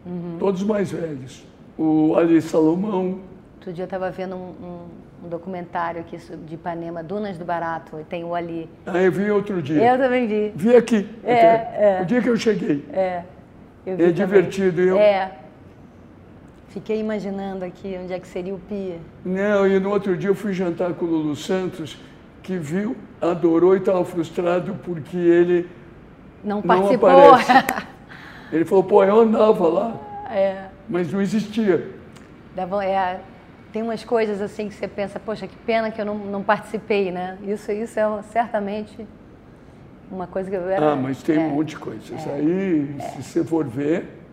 [0.05, 0.36] uhum.
[0.38, 1.45] todos mais velhos.
[1.78, 3.20] O Ali Salomão.
[3.57, 7.99] Outro dia eu estava vendo um, um, um, documentário aqui de Ipanema, Dunas do Barato,
[8.01, 8.68] e tem o Ali.
[8.86, 9.92] Ah, eu vi outro dia.
[9.92, 10.53] Eu também vi.
[10.55, 12.01] Vi aqui, é, é.
[12.03, 12.84] o dia que eu cheguei.
[12.92, 13.22] É,
[13.86, 14.80] eu vi É divertido.
[14.80, 14.99] Eu...
[14.99, 15.43] É.
[16.75, 18.99] Fiquei imaginando aqui onde é que seria o Pia.
[19.25, 21.97] Não, e no outro dia eu fui jantar com o Lulu Santos,
[22.43, 25.68] que viu, adorou e estava frustrado porque ele
[26.43, 27.11] não, participou.
[27.11, 27.87] não aparece.
[28.53, 30.01] Ele falou, pô, eu andava lá,
[30.31, 30.66] é.
[30.89, 31.91] mas não existia.
[32.83, 33.20] É,
[33.72, 37.11] tem umas coisas assim que você pensa, poxa, que pena que eu não, não participei,
[37.11, 37.39] né?
[37.45, 39.07] Isso, isso é certamente
[40.11, 40.93] uma coisa que eu era...
[40.93, 42.27] Ah, mas tem é, um monte de coisas.
[42.27, 43.03] É, Aí, é.
[43.03, 44.24] se você for ver...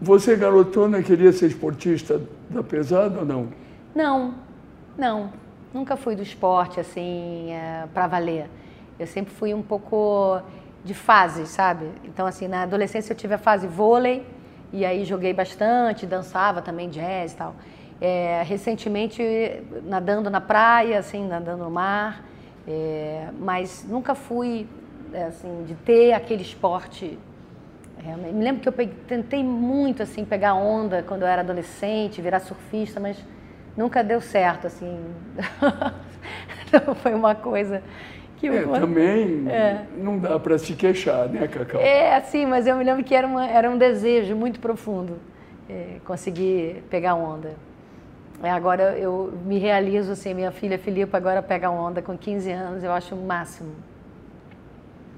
[0.00, 3.48] Você, garotona, queria ser esportista da pesada ou não?
[3.92, 4.34] Não,
[4.96, 5.32] não.
[5.74, 8.48] Nunca fui do esporte, assim, é, para valer.
[8.96, 10.40] Eu sempre fui um pouco
[10.84, 11.86] de fases, sabe?
[12.04, 14.24] Então, assim, na adolescência eu tive a fase vôlei,
[14.72, 17.54] e aí joguei bastante, dançava também jazz e tal.
[18.00, 19.20] É, recentemente,
[19.84, 22.24] nadando na praia, assim, nadando no mar,
[22.68, 24.68] é, mas nunca fui,
[25.12, 27.18] é, assim, de ter aquele esporte.
[28.06, 32.22] É, me lembro que eu peguei, tentei muito, assim, pegar onda quando eu era adolescente,
[32.22, 33.16] virar surfista, mas
[33.76, 35.04] nunca deu certo, assim.
[36.86, 37.82] Não foi uma coisa
[38.38, 39.84] que é, também é.
[39.96, 41.80] não dá para se queixar, né, Cacau?
[41.80, 45.18] É, assim, mas eu me lembro que era, uma, era um desejo muito profundo
[45.68, 47.56] é, conseguir pegar onda.
[48.42, 52.84] É, agora eu me realizo, assim, minha filha Filipe agora pega onda com 15 anos,
[52.84, 53.72] eu acho o máximo.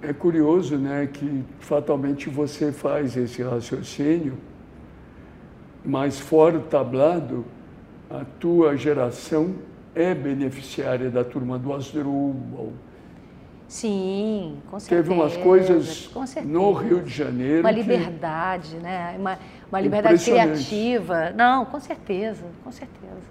[0.02, 4.38] É curioso, né, que fatalmente você faz esse raciocínio,
[5.84, 7.44] mas fora o tablado,
[8.08, 9.54] a tua geração
[9.94, 12.72] é beneficiária da turma do Asdrubal.
[13.70, 15.02] Sim, com certeza.
[15.02, 16.10] Teve umas coisas
[16.44, 17.60] no Rio de Janeiro.
[17.60, 19.14] Uma liberdade, né?
[19.16, 19.38] Uma,
[19.70, 21.30] uma liberdade criativa.
[21.30, 23.22] Não, com certeza, com certeza.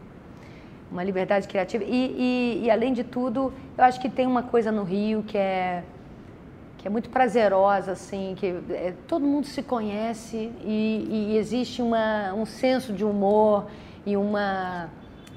[0.90, 1.84] Uma liberdade criativa.
[1.84, 5.38] E, e, e, além de tudo, eu acho que tem uma coisa no Rio que
[5.38, 5.84] é,
[6.80, 12.34] que é muito prazerosa, assim, que é, todo mundo se conhece e, e existe uma,
[12.34, 13.68] um senso de humor
[14.06, 14.90] e uma,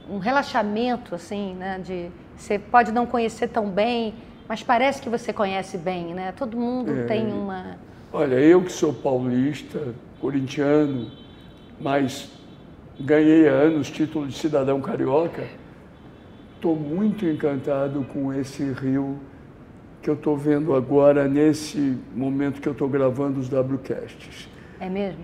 [0.08, 1.80] um relaxamento, assim, né?
[1.84, 4.14] De, você pode não conhecer tão bem,
[4.48, 6.32] mas parece que você conhece bem, né?
[6.32, 7.76] Todo mundo é, tem uma.
[8.12, 11.10] Olha, eu que sou paulista, corintiano,
[11.80, 12.30] mas
[13.00, 15.44] ganhei há anos título de cidadão carioca,
[16.54, 19.18] estou muito encantado com esse rio
[20.02, 24.48] que eu estou vendo agora nesse momento que eu estou gravando os WCasts.
[24.80, 25.22] É mesmo?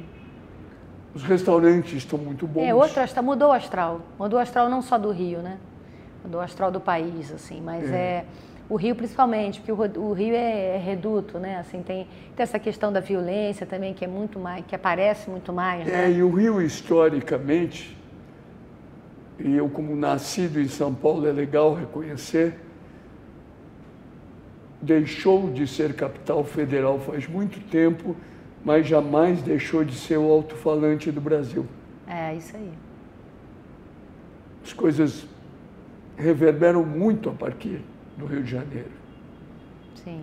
[1.13, 2.63] Os restaurantes estão muito bons.
[2.63, 4.01] É, outro astral, mudou o astral.
[4.19, 5.59] Mudou o astral não só do Rio, né?
[6.23, 8.25] Mudou o astral do país, assim, mas é, é
[8.69, 11.59] o Rio principalmente, porque o, o Rio é, é, reduto, né?
[11.59, 12.07] Assim, tem,
[12.37, 16.05] tem essa questão da violência também, que é muito mais, que aparece muito mais, né?
[16.05, 17.97] É, e o Rio, historicamente,
[19.39, 22.61] e eu como nascido em São Paulo, é legal reconhecer,
[24.81, 28.17] deixou de ser capital federal faz muito tempo,
[28.65, 31.67] mas jamais deixou de ser o alto-falante do Brasil.
[32.07, 32.73] É, isso aí.
[34.65, 35.27] As coisas
[36.17, 37.81] reverberam muito a partir
[38.17, 38.91] do Rio de Janeiro.
[39.95, 40.23] Sim.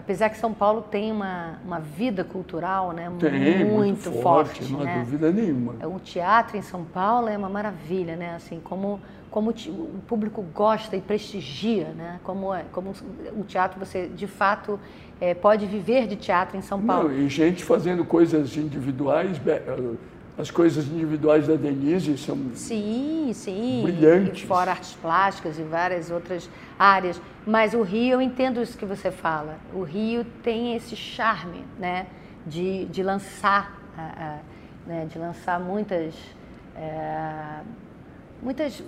[0.00, 4.72] Apesar que São Paulo tem uma, uma vida cultural né, tem, muito, muito forte, forte,
[4.72, 4.98] não há né?
[5.00, 5.74] dúvida nenhuma.
[5.86, 8.34] O teatro em São Paulo é uma maravilha, né?
[8.34, 8.98] Assim, como,
[9.30, 12.18] como o público gosta e prestigia, né?
[12.24, 12.94] Como, é, como
[13.36, 14.80] o teatro, você de fato
[15.20, 17.10] é, pode viver de teatro em São Paulo.
[17.10, 19.38] Não, e gente fazendo coisas individuais,
[20.40, 24.42] as coisas individuais da Denise são sim, sim, brilhantes.
[24.42, 27.20] E fora artes plásticas e várias outras áreas.
[27.46, 29.58] Mas o Rio, eu entendo isso que você fala.
[29.74, 32.06] O Rio tem esse charme, né,
[32.46, 33.78] de, de lançar,
[34.86, 36.14] né, de lançar muitas,
[36.74, 37.60] é,
[38.42, 38.82] muitas,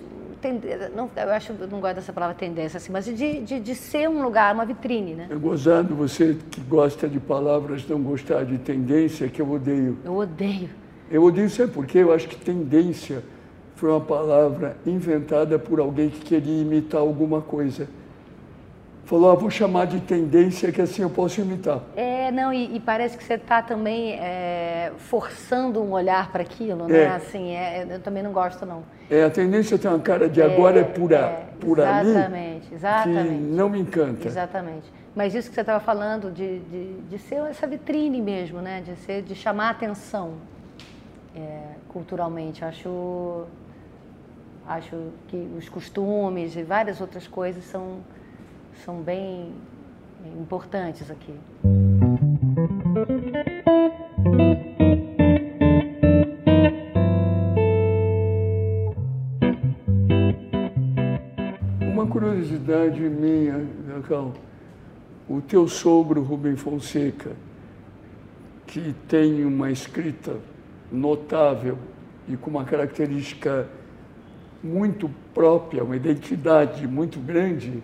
[0.95, 4.09] não, eu acho, eu não gosto dessa palavra tendência assim, mas de, de, de ser
[4.09, 5.27] um lugar, uma vitrine, né?
[5.29, 9.99] É gozado você que gosta de palavras não gostar de tendência que eu odeio.
[10.03, 10.82] Eu odeio.
[11.11, 11.99] Eu odeio sabe por quê?
[11.99, 13.23] Eu acho que tendência
[13.75, 17.87] foi uma palavra inventada por alguém que queria imitar alguma coisa.
[19.03, 21.81] Falou, ah, vou chamar de tendência que assim eu posso imitar.
[21.93, 26.87] É, não, e, e parece que você está também é, forçando um olhar para aquilo,
[26.87, 27.07] né?
[27.07, 28.83] Assim, é, eu também não gosto, não.
[29.09, 32.75] É, a tendência tem uma cara de agora é, por, a, é, por exatamente, ali,
[32.75, 33.27] exatamente.
[33.27, 34.27] que não me encanta.
[34.27, 34.93] Exatamente.
[35.13, 38.81] Mas isso que você estava falando de, de, de ser essa vitrine mesmo, né?
[38.81, 40.35] De, ser, de chamar a atenção
[41.35, 42.63] é, culturalmente.
[42.63, 43.45] Acho,
[44.67, 47.99] acho que os costumes e várias outras coisas são,
[48.83, 49.53] são bem
[50.39, 51.35] importantes aqui.
[61.91, 63.65] Uma curiosidade minha,
[64.07, 64.33] Cal,
[65.29, 67.31] o teu sogro Rubem Fonseca,
[68.67, 70.37] que tem uma escrita
[70.91, 71.77] notável
[72.27, 73.67] e com uma característica
[74.63, 77.83] muito própria, uma identidade muito grande,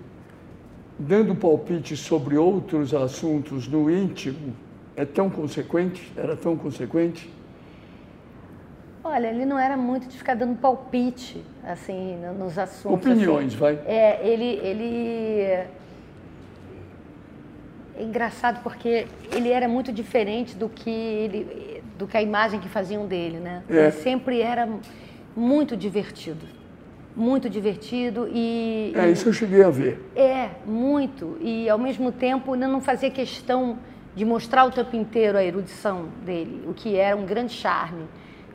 [0.97, 4.53] dando palpite sobre outros assuntos no íntimo,
[4.95, 6.11] é tão consequente?
[6.15, 7.29] Era tão consequente?
[9.03, 13.05] Olha, ele não era muito de ficar dando palpite, assim, nos assuntos.
[13.05, 13.57] Opiniões, assim.
[13.57, 13.79] vai.
[13.85, 15.41] É, ele, ele...
[17.97, 21.68] É engraçado porque ele era muito diferente do que ele
[21.99, 23.61] do que a imagem que faziam dele, né?
[23.69, 23.73] É.
[23.73, 24.67] Ele sempre era
[25.35, 26.45] muito divertido,
[27.13, 28.93] muito divertido e...
[28.95, 30.09] É, isso eu cheguei a ver.
[30.15, 31.37] É, muito.
[31.41, 33.77] E, ao mesmo tempo, não fazia questão
[34.15, 38.05] de mostrar o tempo inteiro a erudição dele, o que era um grande charme,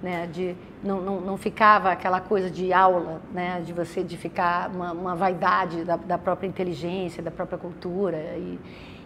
[0.03, 0.26] né?
[0.32, 3.62] De, não, não, não ficava aquela coisa de aula, né?
[3.64, 8.16] De você, de ficar uma, uma vaidade da, da própria inteligência, da própria cultura.
[8.38, 8.59] E,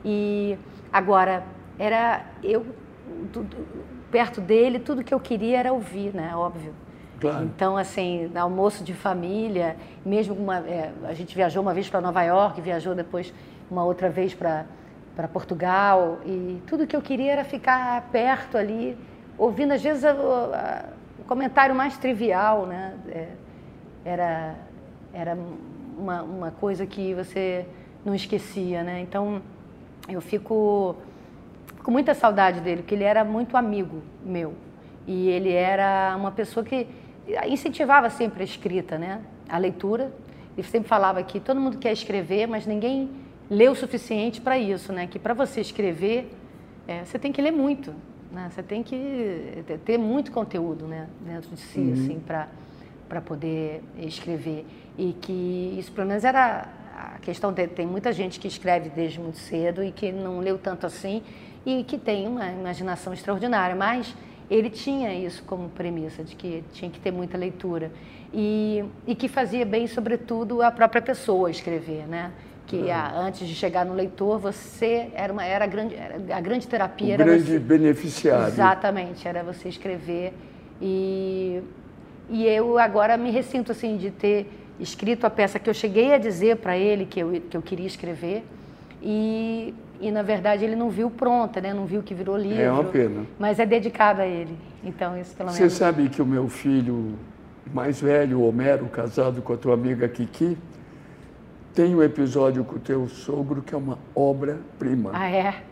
[0.04, 0.58] e
[0.92, 1.42] agora,
[1.76, 2.24] era...
[2.40, 2.64] Eu,
[4.10, 6.34] perto dele, tudo que eu queria era ouvir, né?
[6.34, 6.74] Óbvio.
[7.20, 7.44] Claro.
[7.44, 12.22] Então, assim, almoço de família, mesmo uma, é, a gente viajou uma vez para Nova
[12.22, 13.34] York, viajou depois
[13.70, 14.64] uma outra vez para
[15.32, 18.96] Portugal e tudo que eu queria era ficar perto ali,
[19.36, 20.84] ouvindo às vezes a, a,
[21.18, 22.94] o comentário mais trivial, né?
[23.08, 23.28] É,
[24.04, 24.54] era
[25.12, 25.36] era
[25.98, 27.66] uma, uma coisa que você
[28.04, 29.00] não esquecia, né?
[29.00, 29.42] Então
[30.08, 30.96] eu fico
[31.88, 34.52] com muita saudade dele, porque ele era muito amigo meu.
[35.06, 36.86] E ele era uma pessoa que
[37.46, 39.22] incentivava sempre a escrita, né?
[39.48, 40.12] A leitura.
[40.54, 43.08] E sempre falava que todo mundo quer escrever, mas ninguém
[43.48, 45.06] lê o suficiente para isso, né?
[45.06, 46.30] Que para você escrever,
[46.86, 47.94] é, você tem que ler muito,
[48.30, 48.50] né?
[48.50, 51.08] Você tem que ter muito conteúdo, né?
[51.22, 51.92] Dentro de si, uhum.
[51.94, 52.48] assim, para
[53.08, 54.66] para poder escrever
[54.98, 59.18] e que isso pelo menos era a questão de, tem muita gente que escreve desde
[59.18, 61.22] muito cedo e que não leu tanto assim
[61.64, 64.14] e que tem uma imaginação extraordinária, mas
[64.50, 67.90] ele tinha isso como premissa, de que tinha que ter muita leitura.
[68.32, 72.30] E, e que fazia bem, sobretudo, a própria pessoa escrever, né?
[72.66, 76.40] Que a, antes de chegar no leitor, você era, uma, era, a, grande, era a
[76.40, 77.08] grande terapia.
[77.08, 78.48] O era grande você, beneficiário.
[78.48, 80.34] Exatamente, era você escrever.
[80.80, 81.62] E,
[82.28, 86.18] e eu agora me ressinto assim de ter escrito a peça que eu cheguei a
[86.18, 88.44] dizer para ele que eu, que eu queria escrever.
[89.02, 91.74] E e na verdade ele não viu pronta, né?
[91.74, 92.60] Não viu que virou livro.
[92.60, 93.26] É uma pena.
[93.38, 94.56] Mas é dedicada a ele.
[94.82, 95.58] Então isso pelo menos.
[95.58, 97.14] Você sabe que o meu filho
[97.72, 100.56] mais velho, Homero, casado com a tua amiga Kiki,
[101.74, 105.10] tem um episódio com o teu sogro que é uma obra-prima.
[105.12, 105.62] Ah, é?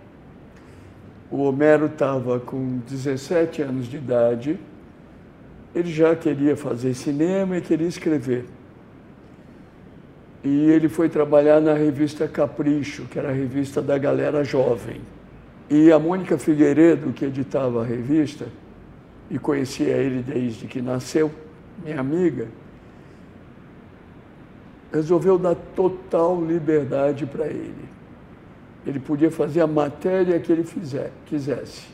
[1.31, 4.61] O Homero estava com 17 anos de idade,
[5.75, 8.47] ele já queria fazer cinema e queria escrever.
[10.49, 15.01] E ele foi trabalhar na revista Capricho, que era a revista da galera jovem.
[15.69, 18.47] E a Mônica Figueiredo, que editava a revista,
[19.29, 21.33] e conhecia ele desde que nasceu,
[21.85, 22.47] minha amiga,
[24.93, 27.89] resolveu dar total liberdade para ele.
[28.87, 31.89] Ele podia fazer a matéria que ele fizer, quisesse.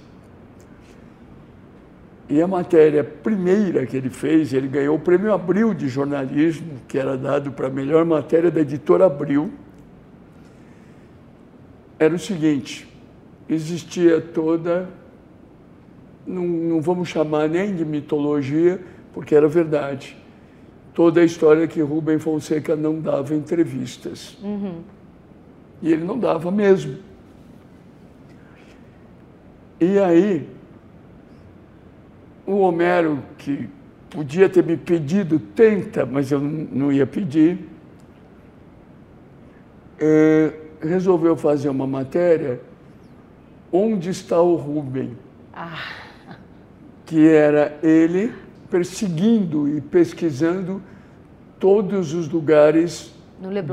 [2.28, 6.96] E a matéria primeira que ele fez, ele ganhou o prêmio Abril de jornalismo, que
[6.98, 9.50] era dado para a melhor matéria da editora Abril.
[11.98, 12.88] Era o seguinte:
[13.48, 14.88] existia toda,
[16.26, 18.80] não, não vamos chamar nem de mitologia,
[19.12, 20.16] porque era verdade,
[20.94, 24.38] toda a história que Rubem Fonseca não dava entrevistas.
[24.42, 24.80] Uhum.
[25.82, 26.96] E ele não dava mesmo.
[29.80, 30.48] E aí,
[32.46, 33.68] o Homero, que
[34.10, 37.68] podia ter me pedido, tenta, mas eu não ia pedir,
[39.98, 42.60] é, resolveu fazer uma matéria
[43.72, 45.16] Onde está o Rubem?
[45.54, 45.78] Ah.
[47.06, 48.34] Que era ele
[48.70, 50.82] perseguindo e pesquisando
[51.58, 53.14] todos os lugares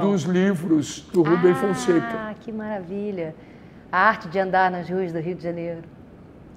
[0.02, 2.08] dos livros do Rubem ah, Fonseca.
[2.14, 3.36] Ah, que maravilha!
[3.92, 5.82] A arte de andar nas ruas do Rio de Janeiro.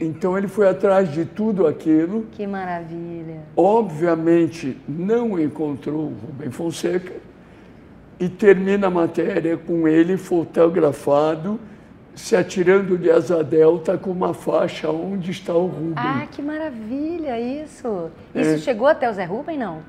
[0.03, 2.27] Então ele foi atrás de tudo aquilo.
[2.33, 3.41] Que maravilha.
[3.57, 7.13] Obviamente não encontrou o Rubem Fonseca
[8.19, 11.61] e termina a matéria com ele fotografado
[12.17, 15.95] se atirando de asa delta com uma faixa onde está o Rubem.
[15.97, 18.11] Ah, que maravilha isso.
[18.35, 18.59] Isso é.
[18.59, 19.83] chegou até o Zé Rubem, não?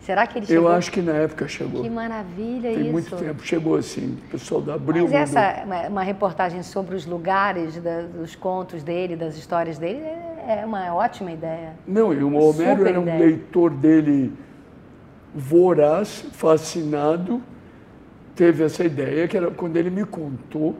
[0.00, 0.70] Será que ele chegou?
[0.70, 1.82] Eu acho que na época chegou.
[1.82, 2.82] Que maravilha Tem isso.
[2.82, 3.42] Tem muito tempo.
[3.44, 5.04] Chegou assim, o pessoal da Abril.
[5.04, 10.00] Mas essa é uma reportagem sobre os lugares da, dos contos dele, das histórias dele,
[10.00, 11.74] é, é uma ótima ideia.
[11.86, 13.18] Não, e o Homero era um ideia.
[13.18, 14.32] leitor dele
[15.34, 17.42] voraz, fascinado.
[18.34, 20.76] Teve essa ideia, que era quando ele me contou.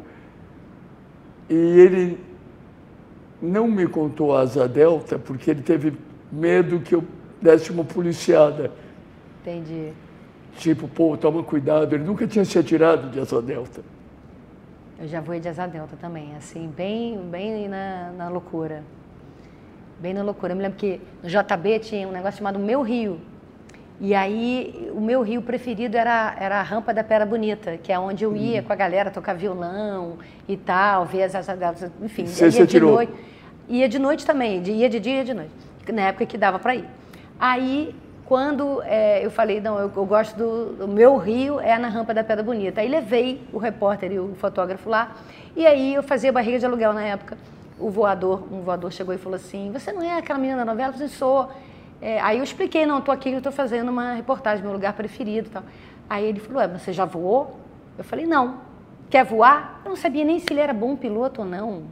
[1.51, 2.21] E ele
[3.43, 5.93] não me contou a asa delta, porque ele teve
[6.31, 7.05] medo que eu
[7.41, 8.73] desse uma policiada
[9.49, 9.93] Entendi.
[10.59, 11.95] Tipo, pô, toma cuidado.
[11.95, 13.83] Ele nunca tinha se atirado de asa delta.
[15.01, 18.83] Eu já voei de asa delta também, assim, bem, bem na, na loucura.
[20.01, 20.53] Bem na loucura.
[20.53, 23.21] Eu me lembro que no JB tinha um negócio chamado Meu Rio.
[24.01, 27.99] E aí, o meu rio preferido era, era a Rampa da Pera Bonita, que é
[27.99, 28.65] onde eu ia hum.
[28.65, 30.19] com a galera tocar violão
[30.49, 32.27] e tal, ver as asas deltas, enfim.
[32.27, 33.13] Você ia de noite.
[33.69, 35.51] Ia de noite também, ia de dia e ia de noite,
[35.93, 36.85] na época que dava para ir.
[37.39, 37.95] Aí
[38.29, 42.13] quando é, eu falei, não, eu, eu gosto do, do, meu rio é na Rampa
[42.13, 42.83] da Pedra Bonita.
[42.83, 45.17] Aí levei o repórter e o fotógrafo lá,
[45.57, 47.39] e aí eu fazia barriga de aluguel na época.
[47.79, 50.91] O voador, um voador chegou e falou assim, você não é aquela menina da novela?
[50.91, 51.51] Eu falei, sou.
[52.03, 55.49] É, aí eu expliquei, não, estou aqui, eu estou fazendo uma reportagem, meu lugar preferido
[55.49, 55.63] e tal.
[56.11, 57.59] Aí ele falou, é, você já voou?
[57.97, 58.57] Eu falei, não.
[59.09, 59.81] Quer voar?
[59.87, 61.85] Eu não sabia nem se ele era bom piloto ou não.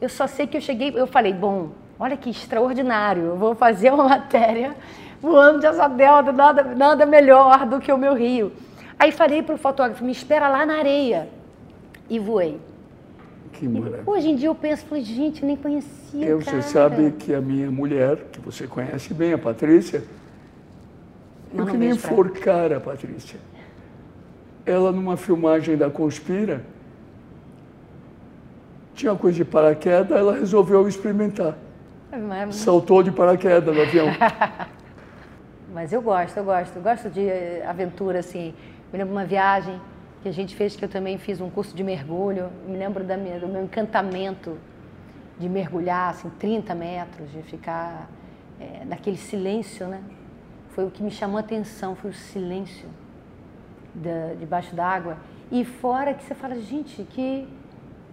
[0.00, 3.92] Eu só sei que eu cheguei, eu falei, bom, olha que extraordinário, eu vou fazer
[3.92, 4.74] uma matéria
[5.20, 8.52] voando de asa delta, nada, nada melhor do que o meu rio.
[8.98, 11.28] Aí falei para o fotógrafo, me espera lá na areia.
[12.10, 12.58] E voei.
[13.52, 14.02] Que maravilha.
[14.06, 17.70] Hoje em dia eu penso, falei, gente, nem conhecia eu, Você sabe que a minha
[17.70, 20.02] mulher, que você conhece bem, a Patrícia,
[21.54, 23.38] eu que nem enforcar a Patrícia.
[24.64, 26.62] Ela, numa filmagem da Conspira,
[28.94, 31.56] tinha uma coisa de paraquedas, ela resolveu experimentar.
[32.50, 34.08] Saltou de paraquedas no avião.
[35.72, 36.76] mas eu gosto, eu gosto.
[36.76, 37.28] Eu gosto de
[37.66, 38.54] aventura, assim.
[38.92, 39.80] Me lembro uma viagem
[40.22, 42.50] que a gente fez, que eu também fiz um curso de mergulho.
[42.66, 44.56] Me lembro da minha, do meu encantamento
[45.38, 48.10] de mergulhar, assim, 30 metros, de ficar
[48.58, 50.02] é, naquele silêncio, né?
[50.70, 52.88] Foi o que me chamou a atenção, foi o silêncio
[53.94, 55.16] da, debaixo d'água.
[55.50, 57.46] E fora que você fala, gente, que,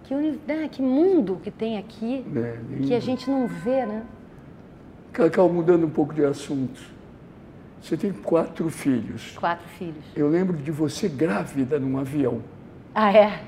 [0.03, 4.03] que, né, que mundo que tem aqui, é, que a gente não vê, né?
[5.11, 6.94] Cacau, mudando um pouco de assunto.
[7.81, 9.35] Você tem quatro filhos.
[9.37, 10.03] Quatro filhos.
[10.15, 12.41] Eu lembro de você grávida num avião.
[12.93, 13.41] Ah, é?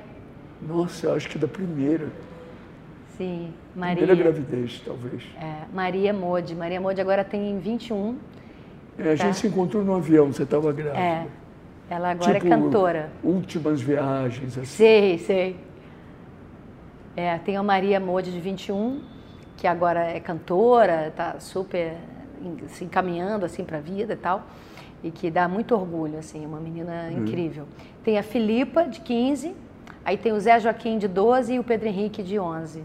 [0.61, 2.09] Nossa, eu acho que da primeira.
[3.17, 4.05] Sim, Maria.
[4.05, 5.23] Primeira gravidez, talvez.
[5.41, 6.53] É, Maria Modi.
[6.53, 8.17] Maria Modi agora tem 21.
[8.99, 9.15] É, a tá?
[9.15, 10.99] gente se encontrou no avião, você estava grávida.
[10.99, 11.27] É.
[11.89, 13.09] Ela agora tipo, é cantora.
[13.23, 14.65] Últimas viagens, assim.
[14.65, 15.59] Sei, sei.
[17.15, 19.01] É, tem a Maria Modi, de 21,
[19.55, 21.95] que agora é cantora, está super
[22.67, 24.43] se encaminhando assim para a vida e tal,
[25.03, 27.23] e que dá muito orgulho, assim, uma menina hum.
[27.23, 27.65] incrível.
[28.03, 29.55] Tem a Filipa, de 15,
[30.03, 32.83] aí tem o Zé Joaquim, de 12, e o Pedro Henrique, de 11.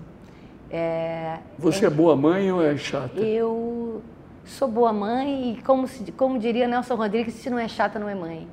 [0.70, 3.20] É, Você é, é boa mãe ou é chata?
[3.20, 4.03] Eu
[4.44, 8.09] sou boa mãe e, como, se, como diria Nelson Rodrigues, se não é chata, não
[8.09, 8.48] é mãe.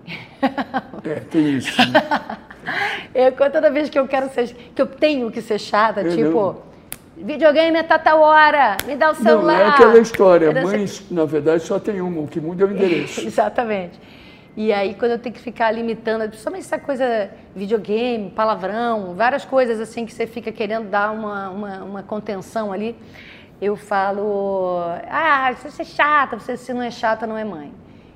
[1.04, 1.78] É, tem isso.
[1.80, 2.38] Né?
[3.16, 6.40] eu, toda vez que eu quero ser, que eu tenho que ser chata, eu tipo,
[6.40, 6.69] não.
[7.24, 9.58] Videogame é tal hora, me dá o celular.
[9.58, 12.72] Não, é aquela história, mães, na verdade, só tem uma, o que muda é o
[12.72, 13.22] endereço.
[13.28, 14.00] Exatamente.
[14.56, 19.80] E aí, quando eu tenho que ficar limitando, principalmente essa coisa, videogame, palavrão, várias coisas
[19.80, 22.96] assim que você fica querendo dar uma, uma, uma contenção ali,
[23.62, 27.72] eu falo, ah, você é chata, você se não é chata, não é mãe.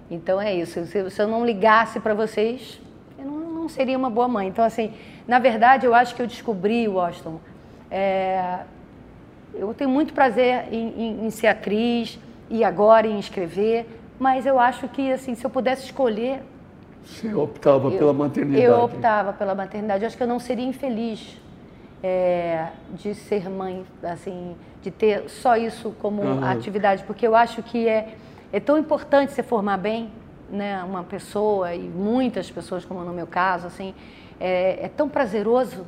[0.09, 2.81] Então é isso, se, se eu não ligasse para vocês,
[3.17, 4.47] eu não, não, seria uma boa mãe.
[4.47, 4.93] Então, assim,
[5.27, 7.39] na verdade, eu acho que eu descobri, Washington,
[7.89, 8.59] é,
[9.53, 13.87] eu tenho muito prazer em, em, em ser atriz e agora em escrever,
[14.19, 16.41] mas eu acho que, assim, se eu pudesse escolher...
[17.03, 18.63] Você optava eu, pela maternidade?
[18.63, 20.03] Eu optava pela maternidade.
[20.03, 21.37] Eu acho que eu não seria infeliz
[22.01, 26.43] é, de ser mãe, assim, de ter só isso como uhum.
[26.43, 28.15] atividade, porque eu acho que é,
[28.51, 30.11] é tão importante você formar bem
[30.49, 33.95] né, uma pessoa, e muitas pessoas, como no meu caso, assim,
[34.39, 35.85] é, é tão prazeroso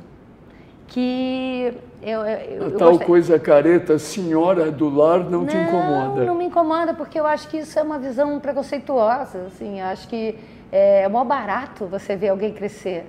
[0.88, 1.72] que
[2.02, 3.06] eu, eu, eu Tal gostei.
[3.06, 6.24] coisa careta, senhora do lar, não, não te incomoda?
[6.24, 10.38] Não, me incomoda, porque eu acho que isso é uma visão preconceituosa, assim, acho que
[10.70, 13.06] é, é mó barato você ver alguém crescer.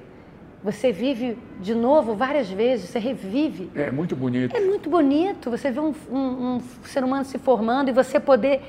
[0.64, 3.70] Você vive de novo várias vezes, você revive.
[3.76, 4.56] É muito bonito.
[4.56, 8.62] É muito bonito você ver um, um, um ser humano se formando e você poder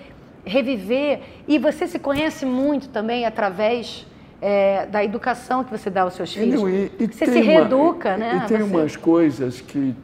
[0.45, 1.21] reviver.
[1.49, 4.07] E você se conhece muito também através
[4.41, 6.61] é, da educação que você dá aos seus filhos.
[6.61, 8.43] Não, e, e você se uma, reeduca, e, né?
[8.45, 8.77] E tem você...
[8.77, 9.95] umas coisas que.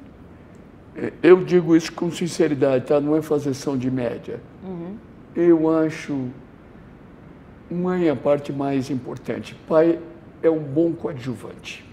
[0.97, 3.01] É, eu digo isso com sinceridade, tá?
[3.01, 4.41] Não é fazeção de média.
[4.63, 4.97] Uhum.
[5.35, 6.31] Eu acho
[7.71, 9.55] mãe é a parte mais importante.
[9.69, 9.99] Pai
[10.43, 11.85] é um bom coadjuvante.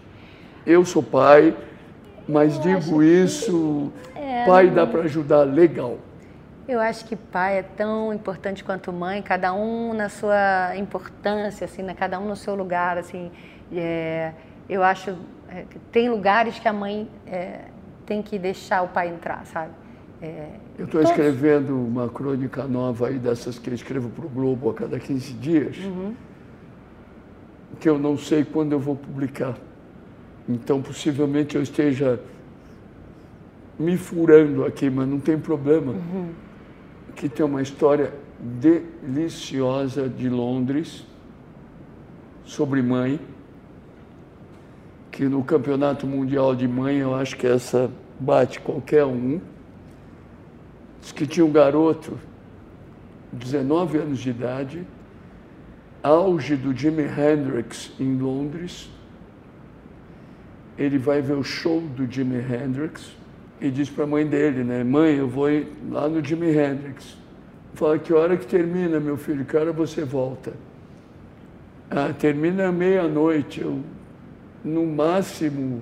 [0.65, 1.55] Eu sou pai,
[2.27, 5.97] mas eu digo isso, é, pai dá para ajudar legal.
[6.71, 11.83] Eu acho que pai é tão importante quanto mãe, cada um na sua importância, assim,
[11.83, 11.93] né?
[11.93, 13.31] cada um no seu lugar, assim.
[13.73, 14.31] É,
[14.69, 15.15] eu acho
[15.49, 17.65] é, que tem lugares que a mãe é,
[18.05, 19.71] tem que deixar o pai entrar, sabe?
[20.21, 20.47] É,
[20.77, 21.09] eu estou todos...
[21.09, 25.33] escrevendo uma crônica nova aí dessas que eu escrevo para o Globo a cada 15
[25.33, 25.77] dias.
[25.77, 26.15] Uhum
[27.81, 29.57] que eu não sei quando eu vou publicar.
[30.47, 32.19] Então, possivelmente eu esteja
[33.79, 35.93] me furando aqui, mas não tem problema.
[35.93, 36.29] Uhum.
[37.15, 41.05] Que tem uma história deliciosa de Londres
[42.43, 43.19] sobre mãe,
[45.11, 49.39] que no Campeonato Mundial de Mãe eu acho que essa bate qualquer um.
[50.99, 52.17] Diz que tinha um garoto,
[53.31, 54.87] 19 anos de idade,
[56.03, 58.89] auge do Jimi Hendrix em Londres.
[60.77, 63.11] Ele vai ver o show do Jimi Hendrix
[63.61, 64.83] e diz para a mãe dele, né?
[64.83, 65.47] Mãe, eu vou
[65.89, 67.15] lá no Jimi Hendrix.
[67.75, 69.45] Fala, que hora que termina, meu filho?
[69.45, 70.53] Que hora você volta?
[71.89, 73.61] Ah, termina meia-noite.
[73.61, 73.79] Eu,
[74.65, 75.81] no máximo,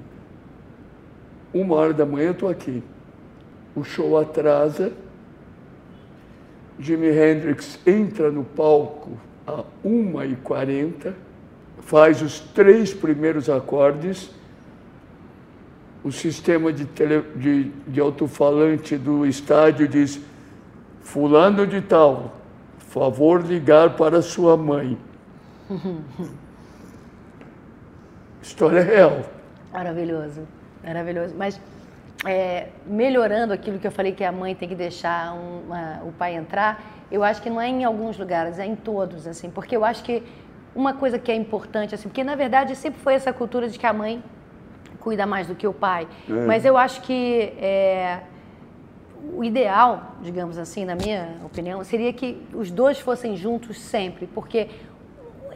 [1.54, 2.84] uma hora da manhã eu estou aqui.
[3.74, 4.92] O show atrasa.
[6.78, 9.12] Jimi Hendrix entra no palco
[9.46, 11.14] a 1h40,
[11.82, 14.32] faz os três primeiros acordes,
[16.04, 20.20] o sistema de, tele, de, de alto-falante do estádio diz:
[21.02, 22.36] Fulano de Tal,
[22.78, 24.98] favor ligar para sua mãe.
[28.42, 29.22] História real.
[29.72, 30.48] Maravilhoso,
[30.84, 31.36] maravilhoso.
[31.38, 31.60] Mas
[32.26, 36.36] é, melhorando aquilo que eu falei que a mãe tem que deixar uma, o pai
[36.36, 36.82] entrar,
[37.12, 40.04] eu acho que não é em alguns lugares, é em todos, assim, porque eu acho
[40.04, 40.24] que
[40.76, 43.86] uma coisa que é importante, assim, porque na verdade sempre foi essa cultura de que
[43.86, 44.24] a mãe
[45.00, 46.34] cuida mais do que o pai, é.
[46.46, 48.20] mas eu acho que é,
[49.36, 54.68] o ideal, digamos assim, na minha opinião, seria que os dois fossem juntos sempre, porque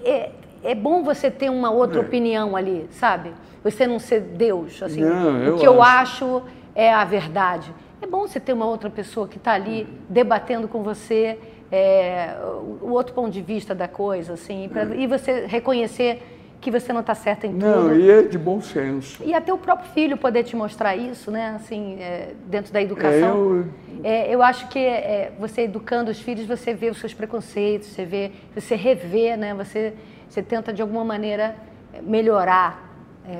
[0.03, 0.31] é,
[0.63, 2.01] é bom você ter uma outra é.
[2.01, 3.31] opinião ali, sabe?
[3.63, 5.01] Você não ser Deus, assim.
[5.01, 6.37] Não, o que eu acho.
[6.37, 6.41] acho
[6.75, 7.73] é a verdade.
[8.01, 11.39] É bom você ter uma outra pessoa que está ali debatendo com você
[11.71, 12.35] é,
[12.81, 14.95] o outro ponto de vista da coisa, assim, pra, é.
[14.95, 16.32] e você reconhecer
[16.63, 17.65] que você não está certa em tudo.
[17.65, 19.21] Não, e é de bom senso.
[19.23, 21.53] E até o próprio filho poder te mostrar isso, né?
[21.55, 23.37] Assim, é, dentro da educação.
[23.37, 23.65] eu...
[24.03, 28.05] É, eu acho que é, você educando os filhos, você vê os seus preconceitos, você
[28.05, 29.53] vê, você revê, né?
[29.53, 29.93] Você,
[30.27, 31.55] você tenta de alguma maneira
[32.01, 32.89] melhorar
[33.27, 33.37] é,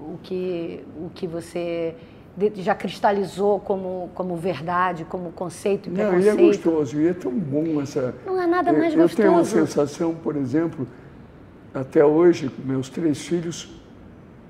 [0.00, 1.94] o que o que você
[2.56, 6.38] já cristalizou como, como verdade, como conceito e Não, preconceito.
[6.38, 8.14] e é gostoso, e é tão bom essa...
[8.24, 9.20] Não há nada mais eu, gostoso.
[9.20, 10.86] Eu tenho uma sensação, por exemplo,
[11.74, 13.68] até hoje, com meus três filhos,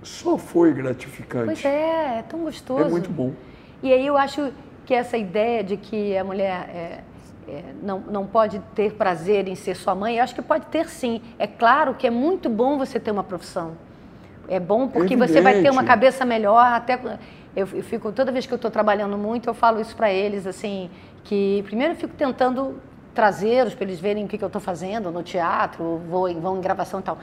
[0.02, 1.46] só foi gratificante.
[1.46, 2.82] Pois é, é tão gostoso.
[2.82, 3.32] É muito bom.
[3.82, 4.52] E aí eu acho
[4.86, 7.00] que essa ideia de que a mulher é,
[7.48, 10.88] é, não, não pode ter prazer em ser sua mãe, eu acho que pode ter
[10.88, 11.20] sim.
[11.38, 13.72] É claro que é muito bom você ter uma profissão.
[14.48, 15.32] É bom porque Evidente.
[15.32, 16.98] você vai ter uma cabeça melhor, até
[17.54, 20.46] eu, eu fico toda vez que eu estou trabalhando muito, eu falo isso para eles
[20.46, 20.90] assim,
[21.24, 22.76] que primeiro eu fico tentando
[23.20, 26.60] trazê-los para eles verem o que, que eu estou fazendo no teatro, vou, vão em
[26.62, 27.18] gravação e tal.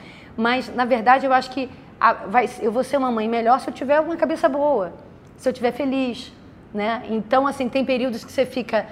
[0.45, 1.68] Mas, na verdade, eu acho que
[2.00, 4.93] a, vai, eu vou ser uma mãe melhor se eu tiver uma cabeça boa,
[5.38, 6.32] se eu estiver feliz.
[6.72, 7.02] Né?
[7.10, 8.86] Então, assim, tem períodos que você fica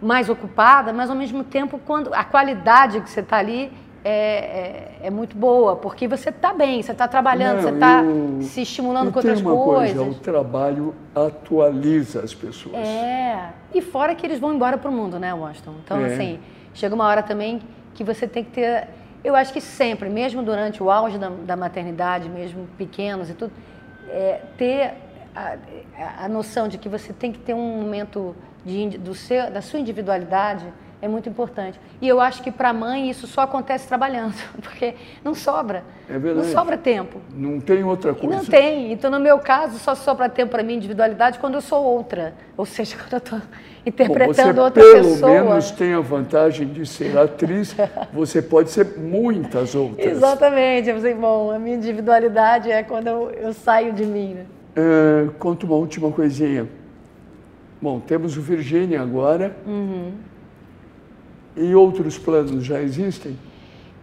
[0.00, 3.72] mais ocupada, mas ao mesmo tempo, quando a qualidade que você está ali
[4.04, 8.02] é, é, é, muito boa, porque você está bem, você está trabalhando, Não, você está
[8.42, 9.96] se estimulando com outras coisas.
[9.96, 12.76] Coisa, o trabalho atualiza as pessoas.
[12.76, 15.74] É, e fora que eles vão embora para o mundo, né, Washington?
[15.84, 16.06] Então, é.
[16.06, 16.40] assim,
[16.74, 17.60] chega uma hora também
[17.94, 18.88] que você tem que ter.
[19.22, 23.52] Eu acho que sempre, mesmo durante o auge da, da maternidade, mesmo pequenos e tudo,
[24.08, 24.94] é, ter
[25.34, 28.34] a, a, noção de que você tem que ter um momento
[28.64, 30.66] de, do seu, da sua individualidade
[31.02, 31.80] é muito importante.
[32.00, 34.94] E eu acho que para a mãe isso só acontece trabalhando, porque
[35.24, 35.82] não sobra.
[36.08, 36.46] É verdade.
[36.46, 37.20] Não sobra tempo.
[37.34, 38.34] Não tem outra coisa.
[38.34, 38.92] E não tem.
[38.92, 42.34] Então, no meu caso, só sobra tempo para mim individualidade quando eu sou outra.
[42.56, 43.40] Ou seja, quando eu estou
[43.84, 45.32] interpretando Bom, outra pelo pessoa.
[45.32, 47.74] Pelo menos tem a vantagem de ser atriz,
[48.14, 50.06] você pode ser muitas outras.
[50.06, 50.88] Exatamente.
[50.88, 54.34] Eu falei, bom, a minha individualidade é quando eu, eu saio de mim.
[54.34, 54.46] Né?
[54.76, 56.68] É, conta uma última coisinha.
[57.80, 59.56] Bom, temos o Virgínia agora.
[59.66, 60.12] Uhum.
[61.56, 63.38] E outros planos já existem?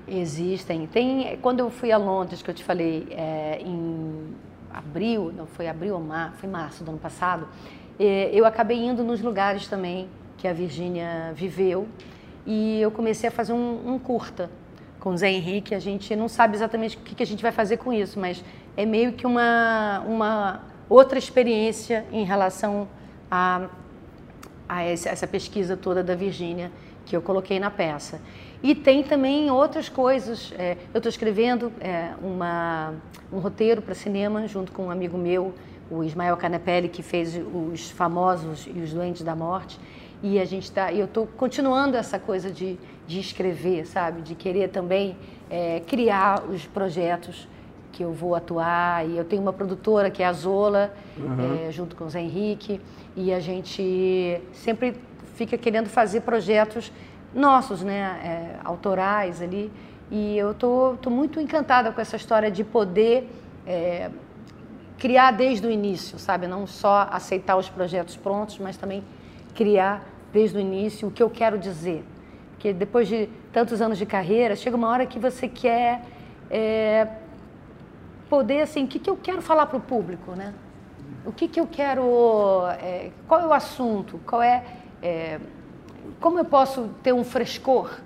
[0.08, 0.88] Existem.
[0.88, 4.36] Tem, quando eu fui a Londres, que eu te falei, é, em
[4.74, 7.48] abril, não foi abril ou março, foi março do ano passado,
[8.00, 11.88] é, eu acabei indo nos lugares também que a Virgínia viveu
[12.46, 14.50] e eu comecei a fazer um, um, curta
[15.00, 15.76] com o Zé Henrique.
[15.76, 18.44] A gente não sabe exatamente o que, que a gente vai fazer com isso, mas
[18.78, 22.88] é meio que uma, uma outra experiência em relação
[23.30, 23.68] a,
[24.68, 26.72] a essa pesquisa toda da Virgínia
[27.10, 28.22] que eu coloquei na peça.
[28.62, 30.54] E tem também outras coisas.
[30.58, 32.94] É, eu estou escrevendo é, uma,
[33.34, 35.56] um roteiro para cinema junto com um amigo meu,
[35.90, 39.80] o Ismael Canepelli, que fez os famosos e os doentes da morte.
[40.22, 42.78] E a gente tá, eu estou continuando essa coisa de,
[43.08, 45.18] de escrever, sabe, de querer também
[45.50, 47.48] é, criar os projetos
[47.92, 49.04] que eu vou atuar.
[49.10, 51.72] E eu tenho uma produtora que é a Zola, uhum.
[51.72, 52.80] junto com o Zé Henrique,
[53.16, 55.09] e a gente sempre
[55.40, 56.92] fica querendo fazer projetos
[57.34, 59.72] nossos, né, é, autorais ali.
[60.12, 63.30] E eu tô, tô muito encantada com essa história de poder
[63.66, 64.10] é,
[64.98, 66.46] criar desde o início, sabe?
[66.46, 69.02] Não só aceitar os projetos prontos, mas também
[69.56, 70.04] criar
[70.34, 72.04] desde o início o que eu quero dizer.
[72.52, 76.02] Porque depois de tantos anos de carreira, chega uma hora que você quer
[76.52, 77.08] é,
[78.30, 80.54] poder, assim, o que, que eu quero falar para o público, né?
[81.26, 82.04] O que, que eu quero,
[82.82, 84.64] é, qual é o assunto, qual é
[85.02, 85.40] é,
[86.20, 88.00] como eu posso ter um frescor,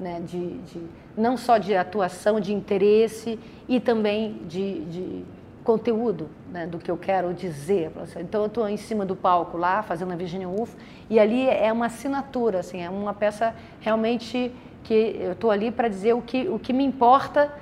[0.00, 0.82] né, de, de,
[1.16, 3.38] não só de atuação, de interesse
[3.68, 5.24] e também de, de
[5.64, 7.90] conteúdo né, do que eu quero dizer.
[8.20, 10.74] Então eu estou em cima do palco lá, fazendo a Virginia Woolf,
[11.10, 14.52] e ali é uma assinatura, assim, é uma peça realmente
[14.84, 17.52] que eu estou ali para dizer o que, o que me importa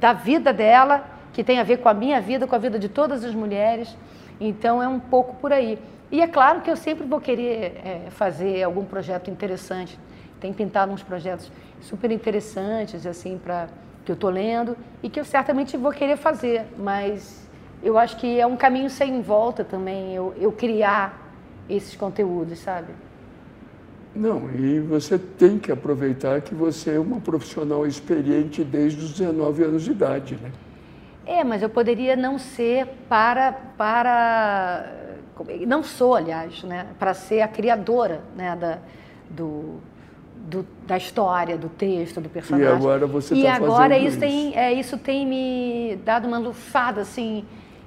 [0.00, 2.88] da vida dela, que tem a ver com a minha vida, com a vida de
[2.88, 3.96] todas as mulheres.
[4.40, 5.78] Então é um pouco por aí.
[6.14, 9.98] E é claro que eu sempre vou querer é, fazer algum projeto interessante.
[10.38, 11.50] Tem pintado uns projetos
[11.80, 13.66] super interessantes, assim, para
[14.04, 17.50] que eu estou lendo e que eu certamente vou querer fazer, mas
[17.82, 21.20] eu acho que é um caminho sem volta também, eu, eu criar
[21.68, 22.92] esses conteúdos, sabe?
[24.14, 29.64] Não, e você tem que aproveitar que você é uma profissional experiente desde os 19
[29.64, 30.52] anos de idade, né?
[31.26, 35.03] É, mas eu poderia não ser para para
[35.66, 38.78] não sou, aliás, né, para ser a criadora, né, da
[39.28, 39.80] do,
[40.36, 42.70] do, da história, do texto, do personagem.
[42.70, 47.00] E agora você está fazendo agora isso, tem é, isso tem me dado uma lufada
[47.00, 47.44] assim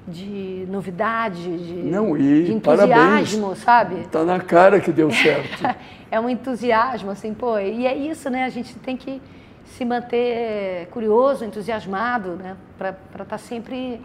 [0.08, 3.58] de novidade, de, Não, e de entusiasmo, parabéns.
[3.58, 4.00] sabe?
[4.02, 5.62] Está na cara que deu certo.
[6.10, 8.46] é um entusiasmo, assim, pô, e é isso, né?
[8.46, 9.22] A gente tem que
[9.66, 12.56] se manter curioso, entusiasmado, né?
[12.78, 14.00] Para estar tá sempre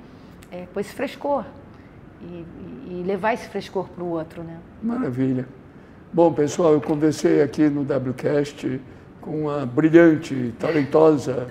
[0.50, 1.44] é, com esse frescor
[2.22, 2.46] e,
[2.88, 4.56] e levar esse frescor para o outro, né?
[4.82, 5.46] Maravilha.
[6.12, 8.80] Bom, pessoal, eu conversei aqui no WCast
[9.20, 11.48] com uma brilhante, talentosa,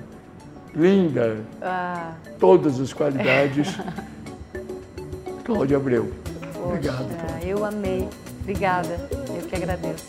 [0.75, 2.13] linda, ah.
[2.39, 3.75] todas as qualidades.
[5.43, 6.11] Cláudia Abreu.
[6.53, 7.43] Poxa, Obrigado.
[7.43, 8.07] Eu amei.
[8.41, 9.09] Obrigada.
[9.35, 10.07] Eu que agradeço.